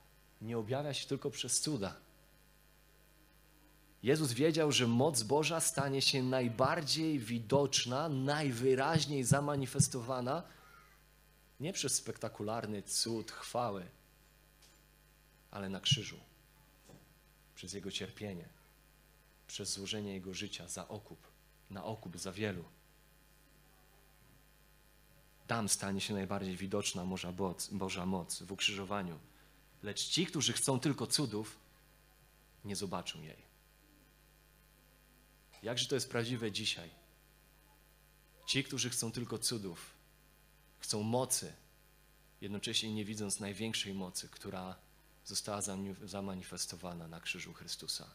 nie 0.41 0.59
objawia 0.59 0.95
się 0.95 1.09
tylko 1.09 1.31
przez 1.31 1.61
cuda. 1.61 1.97
Jezus 4.03 4.33
wiedział, 4.33 4.73
że 4.73 4.87
moc 4.87 5.23
Boża 5.23 5.61
stanie 5.61 6.03
się 6.03 6.23
najbardziej 6.23 7.19
widoczna, 7.19 8.09
najwyraźniej 8.09 9.25
zamanifestowana 9.25 10.43
nie 11.61 11.73
przez 11.73 11.95
spektakularny 11.95 12.83
cud 12.83 13.31
chwały, 13.31 13.87
ale 15.51 15.69
na 15.69 15.81
krzyżu, 15.81 16.17
przez 17.55 17.73
Jego 17.73 17.91
cierpienie, 17.91 18.49
przez 19.47 19.73
złożenie 19.73 20.13
Jego 20.13 20.35
życia 20.35 20.69
za 20.69 20.89
okup, 20.89 21.27
na 21.71 21.85
okup 21.85 22.19
za 22.19 22.33
wielu. 22.33 22.65
Tam 25.47 25.69
stanie 25.69 26.01
się 26.01 26.15
najbardziej 26.15 26.57
widoczna 26.57 27.05
Boża 27.05 27.33
moc, 27.33 27.69
Boża 27.69 28.07
moc 28.07 28.43
w 28.43 28.53
ukrzyżowaniu. 28.53 29.19
Lecz 29.83 30.09
ci, 30.09 30.27
którzy 30.27 30.53
chcą 30.53 30.81
tylko 30.81 31.07
cudów, 31.07 31.59
nie 32.65 32.77
zobaczą 32.77 33.23
jej. 33.23 33.51
Jakże 35.63 35.87
to 35.87 35.95
jest 35.95 36.11
prawdziwe 36.11 36.53
dzisiaj? 36.53 36.91
Ci, 38.47 38.65
którzy 38.65 38.91
chcą 38.91 39.13
tylko 39.13 39.39
cudów, 39.39 39.95
chcą 40.79 41.03
mocy, 41.03 41.53
jednocześnie 42.41 42.95
nie 42.95 43.05
widząc 43.05 43.41
największej 43.41 43.95
mocy, 43.95 44.29
która 44.29 44.77
została 45.25 45.63
zamanifestowana 46.05 47.09
na 47.09 47.21
krzyżu 47.21 47.53
Chrystusa. 47.53 48.11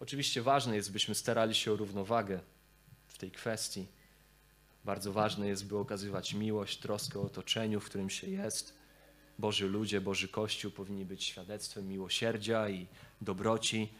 Oczywiście 0.00 0.42
ważne 0.42 0.76
jest, 0.76 0.92
byśmy 0.92 1.14
starali 1.14 1.54
się 1.54 1.72
o 1.72 1.76
równowagę 1.76 2.40
w 3.06 3.18
tej 3.18 3.30
kwestii. 3.30 3.86
Bardzo 4.88 5.12
ważne 5.12 5.48
jest, 5.48 5.66
by 5.66 5.78
okazywać 5.78 6.34
miłość, 6.34 6.78
troskę 6.78 7.20
o 7.20 7.22
otoczeniu, 7.22 7.80
w 7.80 7.84
którym 7.84 8.10
się 8.10 8.26
jest. 8.30 8.74
Boży 9.38 9.66
ludzie, 9.68 10.00
Boży 10.00 10.28
Kościół 10.28 10.70
powinni 10.70 11.04
być 11.04 11.24
świadectwem 11.24 11.88
miłosierdzia 11.88 12.68
i 12.68 12.86
dobroci 13.20 13.92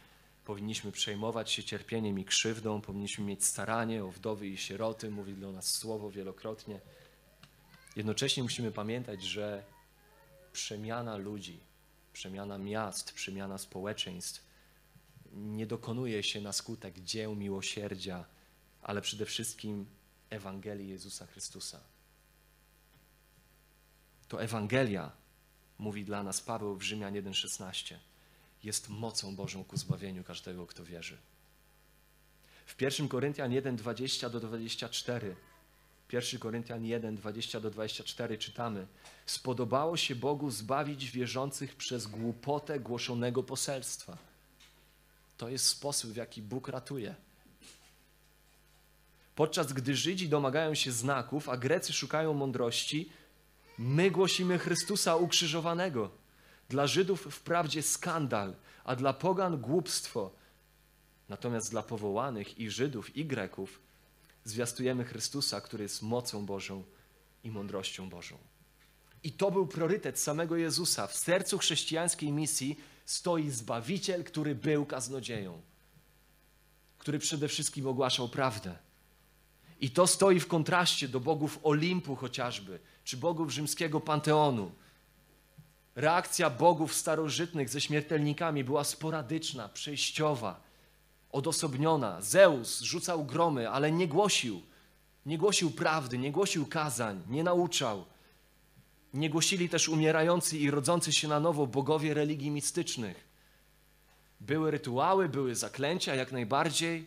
powinniśmy 0.45 0.93
przejmować 0.93 1.51
się 1.51 1.65
cierpieniem 1.65 2.19
i 2.19 2.25
krzywdą, 2.25 2.81
powinniśmy 2.81 3.25
mieć 3.25 3.45
staranie 3.45 4.05
o 4.05 4.11
wdowy 4.11 4.47
i 4.47 4.57
sieroty, 4.57 5.11
mówi 5.11 5.35
do 5.35 5.53
nas 5.53 5.67
słowo 5.75 6.11
wielokrotnie. 6.11 6.81
Jednocześnie 7.97 8.43
musimy 8.43 8.73
pamiętać, 8.73 9.23
że 9.23 9.65
przemiana 10.53 11.17
ludzi, 11.17 11.61
przemiana 12.13 12.59
miast, 12.59 13.13
przemiana 13.13 13.59
społeczeństw 13.59 14.47
nie 15.33 15.67
dokonuje 15.67 16.23
się 16.23 16.41
na 16.41 16.53
skutek 16.53 17.01
dzieł 17.01 17.35
miłosierdzia, 17.35 18.25
ale 18.83 19.01
przede 19.01 19.27
wszystkim 19.27 19.98
Ewangelii 20.31 20.89
Jezusa 20.89 21.27
Chrystusa. 21.27 21.81
To 24.29 24.43
Ewangelia, 24.43 25.13
mówi 25.79 26.05
dla 26.05 26.23
nas 26.23 26.41
Paweł 26.41 26.77
w 26.77 26.83
Rzymian 26.83 27.15
1,16 27.15 27.95
jest 28.65 28.89
mocą 28.89 29.37
Bożą 29.37 29.65
ku 29.65 29.77
zbawieniu 29.77 30.25
każdego, 30.25 30.67
kto 30.67 30.85
wierzy. 30.85 31.19
W 32.67 32.83
1 32.83 33.09
Koryntian 33.09 33.53
1, 33.53 33.77
20 33.77 34.31
do 34.31 34.41
24, 34.41 35.37
1 36.13 36.41
Koryntian 36.41 36.85
1, 36.85 37.17
20 37.17 37.61
do 37.61 37.71
24 37.71 38.39
czytamy: 38.39 38.87
Spodobało 39.27 39.97
się 39.97 40.15
Bogu 40.15 40.51
zbawić 40.51 41.11
wierzących 41.11 41.77
przez 41.77 42.07
głupotę 42.07 42.81
głoszonego 42.81 43.43
poselstwa. 43.43 44.19
To 45.37 45.49
jest 45.49 45.67
sposób, 45.67 46.13
w 46.13 46.17
jaki 46.17 46.43
Bóg 46.43 46.69
ratuje. 46.69 47.15
Podczas 49.39 49.73
gdy 49.73 49.97
Żydzi 49.97 50.29
domagają 50.29 50.75
się 50.75 50.93
znaków, 50.93 51.49
a 51.49 51.57
Grecy 51.57 51.93
szukają 51.93 52.35
mądrości, 52.35 53.11
my 53.79 54.11
głosimy 54.11 54.59
Chrystusa 54.59 55.17
ukrzyżowanego 55.17 56.11
Dla 56.69 56.87
Żydów 56.87 57.29
wprawdzie 57.31 57.83
skandal, 57.83 58.55
a 58.85 58.97
dla 58.97 59.13
pogan 59.13 59.61
głupstwo. 59.61 60.31
Natomiast 61.29 61.71
dla 61.71 61.83
powołanych 61.83 62.59
i 62.59 62.71
Żydów, 62.71 63.17
i 63.17 63.25
Greków 63.25 63.81
zwiastujemy 64.45 65.05
Chrystusa, 65.05 65.61
który 65.61 65.83
jest 65.83 66.03
mocą 66.03 66.47
Bożą 66.47 66.85
i 67.45 67.51
mądrością 67.51 68.09
Bożą. 68.09 68.39
I 69.23 69.33
to 69.33 69.51
był 69.51 69.67
priorytet 69.67 70.19
samego 70.19 70.57
Jezusa. 70.57 71.07
W 71.07 71.17
sercu 71.17 71.59
chrześcijańskiej 71.59 72.33
misji 72.33 72.79
stoi 73.05 73.51
Zbawiciel, 73.51 74.25
który 74.25 74.55
był 74.55 74.87
kaznodzieją, 74.87 75.61
który 76.99 77.19
przede 77.19 77.49
wszystkim 77.49 77.87
ogłaszał 77.87 78.29
prawdę. 78.29 78.88
I 79.81 79.91
to 79.91 80.07
stoi 80.07 80.41
w 80.41 80.47
kontraście 80.47 81.09
do 81.09 81.21
bogów 81.21 81.59
Olimpu 81.63 82.17
chociażby, 82.17 82.79
czy 83.05 83.17
bogów 83.17 83.53
rzymskiego 83.53 84.01
panteonu. 84.01 84.71
Reakcja 85.95 86.51
bogów 86.51 86.95
starożytnych 86.95 87.69
ze 87.69 87.81
śmiertelnikami 87.81 88.65
była 88.65 88.85
sporadyczna, 88.85 89.69
przejściowa, 89.69 90.61
odosobniona. 91.33 92.21
Zeus 92.21 92.81
rzucał 92.81 93.25
gromy, 93.25 93.71
ale 93.71 93.93
nie 93.93 94.09
głosił. 94.09 94.63
Nie 95.27 95.39
głosił 95.39 95.71
prawdy, 95.71 96.19
nie 96.19 96.33
głosił 96.33 96.67
kazań, 96.67 97.23
nie 97.29 97.45
nauczał. 97.45 98.05
Nie 99.15 99.31
głosili 99.31 99.69
też 99.69 99.89
umierający 99.89 100.59
i 100.59 100.71
rodzący 100.71 101.13
się 101.13 101.29
na 101.29 101.41
nowo 101.41 101.67
bogowie 101.67 102.15
religii 102.15 102.51
mistycznych. 102.51 103.29
Były 104.41 104.71
rytuały, 104.71 105.29
były 105.29 105.55
zaklęcia, 105.55 106.15
jak 106.15 106.33
najbardziej. 106.33 107.07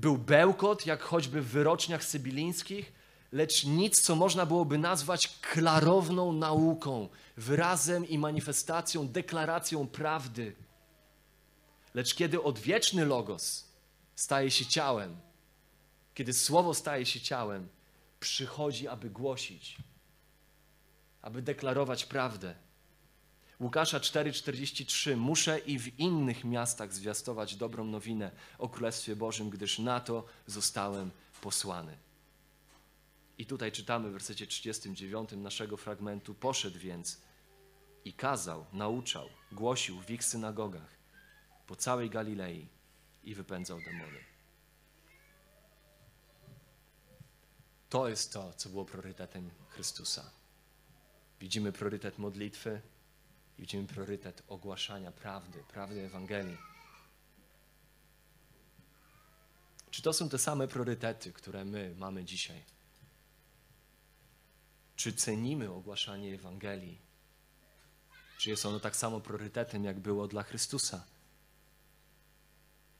Był 0.00 0.18
bełkot, 0.18 0.86
jak 0.86 1.02
choćby 1.02 1.42
w 1.42 1.48
wyroczniach 1.48 2.04
sybilińskich, 2.04 2.92
lecz 3.32 3.64
nic, 3.64 4.00
co 4.00 4.16
można 4.16 4.46
byłoby 4.46 4.78
nazwać 4.78 5.38
klarowną 5.40 6.32
nauką, 6.32 7.08
wyrazem 7.36 8.08
i 8.08 8.18
manifestacją, 8.18 9.08
deklaracją 9.08 9.86
prawdy. 9.86 10.56
Lecz 11.94 12.14
kiedy 12.14 12.42
odwieczny 12.42 13.04
Logos 13.04 13.68
staje 14.16 14.50
się 14.50 14.66
ciałem, 14.66 15.16
kiedy 16.14 16.32
Słowo 16.32 16.74
staje 16.74 17.06
się 17.06 17.20
ciałem, 17.20 17.68
przychodzi, 18.20 18.88
aby 18.88 19.10
głosić, 19.10 19.76
aby 21.22 21.42
deklarować 21.42 22.06
prawdę. 22.06 22.54
Łukasza 23.60 24.00
4:43 24.00 25.16
Muszę 25.16 25.58
i 25.58 25.78
w 25.78 25.98
innych 25.98 26.44
miastach 26.44 26.92
zwiastować 26.92 27.56
dobrą 27.56 27.84
nowinę 27.84 28.30
o 28.58 28.68
Królestwie 28.68 29.16
Bożym, 29.16 29.50
gdyż 29.50 29.78
na 29.78 30.00
to 30.00 30.26
zostałem 30.46 31.10
posłany. 31.40 31.96
I 33.38 33.46
tutaj 33.46 33.72
czytamy 33.72 34.08
w 34.08 34.12
wersecie 34.12 34.46
39 34.46 35.30
naszego 35.32 35.76
fragmentu: 35.76 36.34
Poszedł 36.34 36.78
więc 36.78 37.20
i 38.04 38.12
kazał, 38.12 38.66
nauczał, 38.72 39.28
głosił 39.52 40.00
w 40.00 40.10
ich 40.10 40.24
synagogach 40.24 40.96
po 41.66 41.76
całej 41.76 42.10
Galilei 42.10 42.68
i 43.24 43.34
wypędzał 43.34 43.80
demony. 43.80 44.18
To 47.88 48.08
jest 48.08 48.32
to, 48.32 48.52
co 48.52 48.68
było 48.68 48.84
priorytetem 48.84 49.50
Chrystusa. 49.68 50.30
Widzimy 51.40 51.72
priorytet 51.72 52.18
modlitwy, 52.18 52.80
widzimy 53.60 53.86
priorytet 53.86 54.42
ogłaszania 54.48 55.12
prawdy, 55.12 55.62
prawdy 55.68 56.00
Ewangelii. 56.00 56.56
Czy 59.90 60.02
to 60.02 60.12
są 60.12 60.28
te 60.28 60.38
same 60.38 60.68
priorytety, 60.68 61.32
które 61.32 61.64
my 61.64 61.94
mamy 61.98 62.24
dzisiaj? 62.24 62.64
Czy 64.96 65.12
cenimy 65.12 65.70
ogłaszanie 65.72 66.34
Ewangelii? 66.34 66.98
Czy 68.38 68.50
jest 68.50 68.66
ono 68.66 68.80
tak 68.80 68.96
samo 68.96 69.20
priorytetem, 69.20 69.84
jak 69.84 70.00
było 70.00 70.28
dla 70.28 70.42
Chrystusa? 70.42 71.04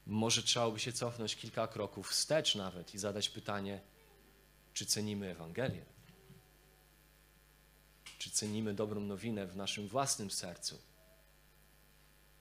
Może 0.06 0.42
trzeba 0.42 0.70
by 0.70 0.78
się 0.78 0.92
cofnąć 0.92 1.36
kilka 1.36 1.66
kroków 1.68 2.08
wstecz 2.08 2.54
nawet 2.54 2.94
i 2.94 2.98
zadać 2.98 3.28
pytanie, 3.28 3.80
czy 4.74 4.86
cenimy 4.86 5.30
Ewangelię? 5.30 5.84
Czy 8.20 8.30
cenimy 8.30 8.74
dobrą 8.74 9.00
nowinę 9.00 9.46
w 9.46 9.56
naszym 9.56 9.88
własnym 9.88 10.30
sercu 10.30 10.78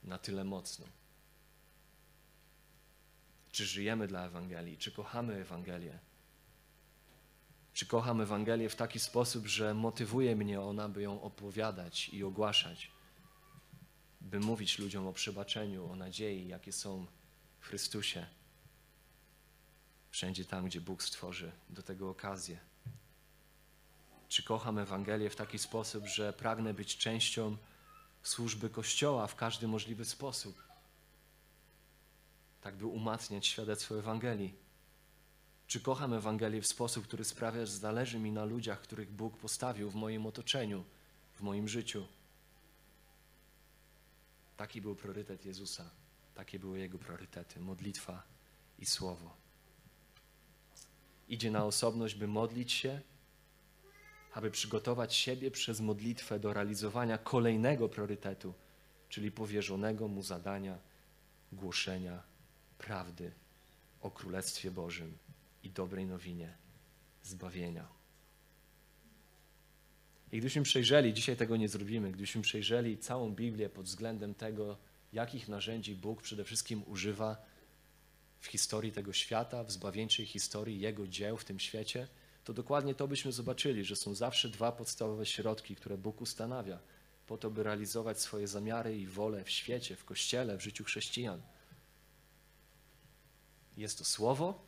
na 0.02 0.18
tyle 0.18 0.44
mocno? 0.44 0.86
Czy 3.52 3.66
żyjemy 3.66 4.08
dla 4.08 4.26
Ewangelii? 4.26 4.78
Czy 4.78 4.92
kochamy 4.92 5.34
Ewangelię? 5.34 5.98
Czy 7.72 7.86
kocham 7.86 8.20
Ewangelię 8.20 8.68
w 8.68 8.76
taki 8.76 9.00
sposób, 9.00 9.46
że 9.46 9.74
motywuje 9.74 10.36
mnie 10.36 10.60
ona, 10.60 10.88
by 10.88 11.02
ją 11.02 11.22
opowiadać 11.22 12.08
i 12.08 12.24
ogłaszać, 12.24 12.90
by 14.20 14.40
mówić 14.40 14.78
ludziom 14.78 15.06
o 15.06 15.12
przebaczeniu, 15.12 15.92
o 15.92 15.96
nadziei, 15.96 16.48
jakie 16.48 16.72
są 16.72 17.06
w 17.60 17.66
Chrystusie, 17.66 18.26
wszędzie 20.10 20.44
tam, 20.44 20.66
gdzie 20.66 20.80
Bóg 20.80 21.02
stworzy 21.02 21.52
do 21.70 21.82
tego 21.82 22.10
okazję. 22.10 22.69
Czy 24.30 24.42
kocham 24.42 24.78
Ewangelię 24.78 25.30
w 25.30 25.36
taki 25.36 25.58
sposób, 25.58 26.06
że 26.06 26.32
pragnę 26.32 26.74
być 26.74 26.96
częścią 26.96 27.56
służby 28.22 28.70
Kościoła 28.70 29.26
w 29.26 29.36
każdy 29.36 29.68
możliwy 29.68 30.04
sposób, 30.04 30.62
tak 32.60 32.76
by 32.76 32.86
umacniać 32.86 33.46
świadectwo 33.46 33.98
Ewangelii? 33.98 34.54
Czy 35.66 35.80
kocham 35.80 36.12
Ewangelię 36.12 36.62
w 36.62 36.66
sposób, 36.66 37.04
który 37.04 37.24
sprawia, 37.24 37.66
że 37.66 37.72
zależy 37.72 38.18
mi 38.18 38.32
na 38.32 38.44
ludziach, 38.44 38.80
których 38.80 39.12
Bóg 39.12 39.36
postawił 39.36 39.90
w 39.90 39.94
moim 39.94 40.26
otoczeniu, 40.26 40.84
w 41.34 41.40
moim 41.40 41.68
życiu? 41.68 42.06
Taki 44.56 44.80
był 44.80 44.96
priorytet 44.96 45.44
Jezusa. 45.44 45.90
Takie 46.34 46.58
były 46.58 46.78
jego 46.78 46.98
priorytety: 46.98 47.60
modlitwa 47.60 48.22
i 48.78 48.86
słowo. 48.86 49.36
Idzie 51.28 51.50
na 51.50 51.64
osobność, 51.64 52.14
by 52.14 52.26
modlić 52.26 52.72
się, 52.72 53.00
aby 54.32 54.50
przygotować 54.50 55.14
siebie 55.14 55.50
przez 55.50 55.80
modlitwę 55.80 56.40
do 56.40 56.52
realizowania 56.52 57.18
kolejnego 57.18 57.88
priorytetu, 57.88 58.54
czyli 59.08 59.30
powierzonego 59.30 60.08
mu 60.08 60.22
zadania 60.22 60.78
głoszenia 61.52 62.22
prawdy 62.78 63.32
o 64.00 64.10
Królestwie 64.10 64.70
Bożym 64.70 65.18
i 65.62 65.70
dobrej 65.70 66.06
nowinie 66.06 66.54
zbawienia. 67.22 67.88
I 70.32 70.36
gdybyśmy 70.36 70.62
przejrzeli, 70.62 71.14
dzisiaj 71.14 71.36
tego 71.36 71.56
nie 71.56 71.68
zrobimy, 71.68 72.08
gdybyśmy 72.12 72.42
przejrzeli 72.42 72.98
całą 72.98 73.34
Biblię 73.34 73.68
pod 73.68 73.86
względem 73.86 74.34
tego, 74.34 74.76
jakich 75.12 75.48
narzędzi 75.48 75.94
Bóg 75.94 76.22
przede 76.22 76.44
wszystkim 76.44 76.82
używa 76.86 77.36
w 78.40 78.46
historii 78.46 78.92
tego 78.92 79.12
świata, 79.12 79.64
w 79.64 79.72
zbawieńczej 79.72 80.26
historii 80.26 80.80
Jego 80.80 81.06
dzieł 81.06 81.36
w 81.36 81.44
tym 81.44 81.60
świecie, 81.60 82.08
to 82.50 82.54
dokładnie 82.54 82.94
to 82.94 83.08
byśmy 83.08 83.32
zobaczyli, 83.32 83.84
że 83.84 83.96
są 83.96 84.14
zawsze 84.14 84.48
dwa 84.48 84.72
podstawowe 84.72 85.26
środki, 85.26 85.76
które 85.76 85.98
Bóg 85.98 86.20
ustanawia 86.20 86.78
po 87.26 87.38
to, 87.38 87.50
by 87.50 87.62
realizować 87.62 88.20
swoje 88.20 88.48
zamiary 88.48 88.98
i 88.98 89.06
wolę 89.06 89.44
w 89.44 89.50
świecie, 89.50 89.96
w 89.96 90.04
Kościele, 90.04 90.56
w 90.56 90.60
życiu 90.60 90.84
chrześcijan. 90.84 91.42
Jest 93.76 93.98
to 93.98 94.04
Słowo, 94.04 94.66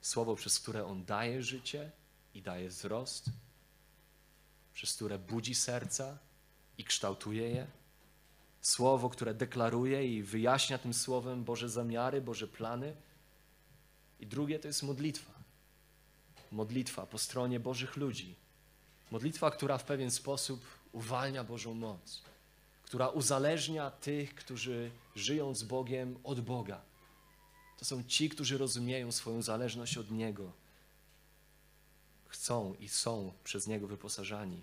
Słowo, 0.00 0.36
przez 0.36 0.60
które 0.60 0.86
On 0.86 1.04
daje 1.04 1.42
życie 1.42 1.90
i 2.34 2.42
daje 2.42 2.68
wzrost, 2.68 3.30
przez 4.72 4.94
które 4.94 5.18
budzi 5.18 5.54
serca 5.54 6.18
i 6.78 6.84
kształtuje 6.84 7.50
je. 7.50 7.66
Słowo, 8.60 9.10
które 9.10 9.34
deklaruje 9.34 10.16
i 10.16 10.22
wyjaśnia 10.22 10.78
tym 10.78 10.94
słowem 10.94 11.44
Boże 11.44 11.68
zamiary, 11.68 12.20
Boże 12.20 12.48
plany. 12.48 12.96
I 14.20 14.26
drugie 14.26 14.58
to 14.58 14.68
jest 14.68 14.82
modlitwa. 14.82 15.41
Modlitwa 16.52 17.06
po 17.06 17.18
stronie 17.18 17.60
Bożych 17.60 17.96
ludzi. 17.96 18.36
Modlitwa, 19.10 19.50
która 19.50 19.78
w 19.78 19.84
pewien 19.84 20.10
sposób 20.10 20.64
uwalnia 20.92 21.44
Bożą 21.44 21.74
moc, 21.74 22.22
która 22.82 23.08
uzależnia 23.08 23.90
tych, 23.90 24.34
którzy 24.34 24.90
żyją 25.16 25.54
z 25.54 25.62
Bogiem 25.62 26.18
od 26.24 26.40
Boga. 26.40 26.80
To 27.78 27.84
są 27.84 28.04
ci, 28.04 28.28
którzy 28.28 28.58
rozumieją 28.58 29.12
swoją 29.12 29.42
zależność 29.42 29.98
od 29.98 30.10
Niego. 30.10 30.52
Chcą 32.26 32.74
i 32.74 32.88
są 32.88 33.32
przez 33.44 33.66
Niego 33.66 33.86
wyposażani, 33.86 34.62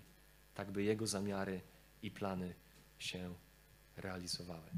tak 0.54 0.70
by 0.70 0.82
Jego 0.82 1.06
zamiary 1.06 1.60
i 2.02 2.10
plany 2.10 2.54
się 2.98 3.34
realizowały. 3.96 4.70